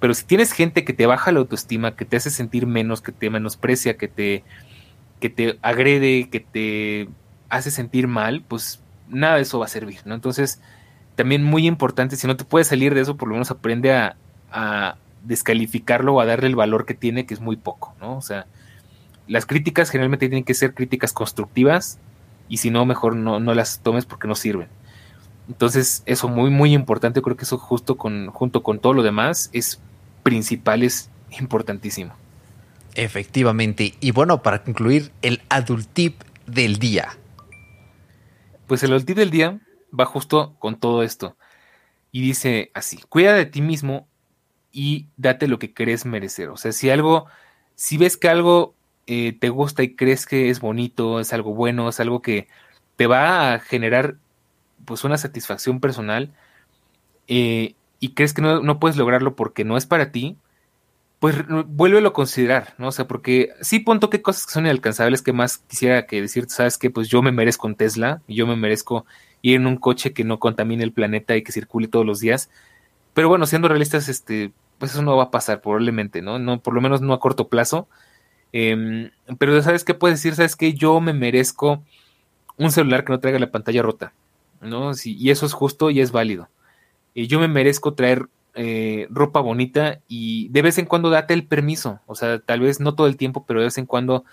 [0.00, 3.12] Pero si tienes gente que te baja la autoestima, que te hace sentir menos, que
[3.12, 4.44] te menosprecia, que te,
[5.20, 7.08] que te agrede, que te
[7.48, 10.14] hace sentir mal, pues nada de eso va a servir, ¿no?
[10.14, 10.60] Entonces,
[11.14, 14.16] también muy importante, si no te puedes salir de eso, por lo menos aprende a,
[15.24, 18.16] descalificarlo o a darle el valor que tiene, que es muy poco, ¿no?
[18.16, 18.46] O sea,
[19.26, 21.98] las críticas generalmente tienen que ser críticas constructivas
[22.48, 24.68] y si no, mejor no, no las tomes porque no sirven.
[25.48, 29.50] Entonces, eso muy, muy importante, creo que eso justo con, junto con todo lo demás
[29.52, 29.80] es
[30.22, 32.14] principal, es importantísimo.
[32.94, 33.94] Efectivamente.
[34.00, 37.16] Y bueno, para concluir, el adultip del día.
[38.66, 39.60] Pues el tip del día
[39.98, 41.36] va justo con todo esto.
[42.12, 44.08] Y dice así, cuida de ti mismo
[44.72, 46.48] y date lo que crees merecer.
[46.48, 47.26] O sea, si algo,
[47.74, 48.74] si ves que algo
[49.06, 52.48] eh, te gusta y crees que es bonito, es algo bueno, es algo que
[52.96, 54.16] te va a generar
[54.84, 56.32] pues una satisfacción personal
[57.28, 60.36] eh, y crees que no, no, puedes lograrlo porque no es para ti,
[61.20, 61.36] pues
[61.66, 62.88] vuélvelo a considerar, ¿no?
[62.88, 66.52] O sea, porque sí punto qué cosas que son inalcanzables que más quisiera que decirte,
[66.54, 69.06] sabes que pues yo me merezco un Tesla, y yo me merezco
[69.40, 72.50] ir en un coche que no contamine el planeta y que circule todos los días.
[73.14, 76.38] Pero bueno, siendo realistas, este, pues eso no va a pasar probablemente, ¿no?
[76.38, 77.88] No, por lo menos no a corto plazo.
[78.56, 81.82] Em, pero sabes qué puedes decir, sabes que yo me merezco
[82.56, 84.14] un celular que no traiga la pantalla rota,
[84.60, 84.94] ¿no?
[84.94, 86.48] Sí, y eso es justo y es válido.
[87.14, 91.48] Y yo me merezco traer eh, ropa bonita y de vez en cuando date el
[91.48, 94.24] permiso, o sea, tal vez no todo el tiempo, pero de vez en cuando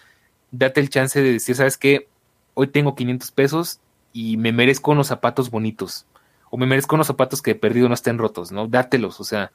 [0.51, 2.07] date el chance de decir, ¿sabes qué?
[2.53, 3.79] Hoy tengo 500 pesos
[4.13, 6.05] y me merezco unos zapatos bonitos,
[6.51, 8.67] o me merezco unos zapatos que he perdido no estén rotos, ¿no?
[8.67, 9.51] Dátelos, o sea,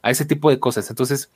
[0.00, 0.90] a ese tipo de cosas.
[0.90, 1.28] Entonces,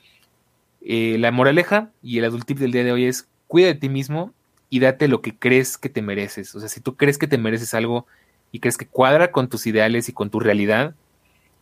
[0.83, 4.33] eh, la moraleja y el adultip del día de hoy es, cuida de ti mismo
[4.69, 6.55] y date lo que crees que te mereces.
[6.55, 8.07] O sea, si tú crees que te mereces algo
[8.53, 10.95] y crees que cuadra con tus ideales y con tu realidad,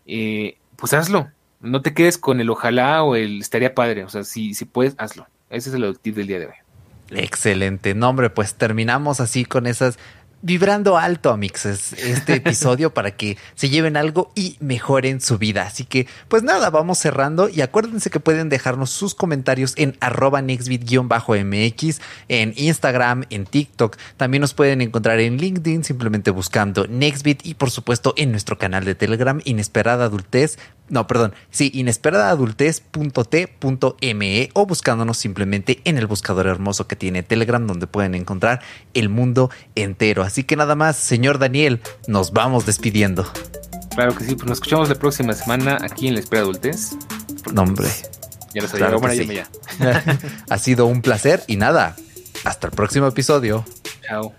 [0.07, 1.31] eh, pues hazlo.
[1.61, 4.05] No te quedes con el ojalá o el estaría padre.
[4.05, 5.27] O sea, si, si puedes, hazlo.
[5.51, 6.55] Ese es el tip del día de hoy.
[7.11, 9.99] Excelente nombre, pues terminamos así con esas
[10.43, 15.62] vibrando alto, amixes, este episodio para que se lleven algo y mejoren su vida.
[15.62, 20.41] Así que, pues nada, vamos cerrando y acuérdense que pueden dejarnos sus comentarios en arroba
[20.41, 23.97] nextbit-mx, en Instagram, en TikTok.
[24.16, 28.84] También nos pueden encontrar en LinkedIn simplemente buscando Nextbit y por supuesto en nuestro canal
[28.84, 30.59] de Telegram Inesperada Adultez
[30.89, 37.86] no, perdón, sí, inesperadaadultez.t.me o buscándonos simplemente en el buscador hermoso que tiene Telegram donde
[37.86, 38.61] pueden encontrar
[38.95, 40.22] el mundo entero.
[40.22, 43.26] Así que nada más, señor Daniel, nos vamos despidiendo.
[43.95, 46.93] Claro que sí, pues nos escuchamos la próxima semana aquí en La Espera Adultez.
[47.53, 47.89] No, hombre.
[48.55, 49.49] Ya lo sabía, bueno, ya.
[50.49, 51.97] ha sido un placer y nada,
[52.45, 53.64] hasta el próximo episodio.
[54.07, 54.34] Chao.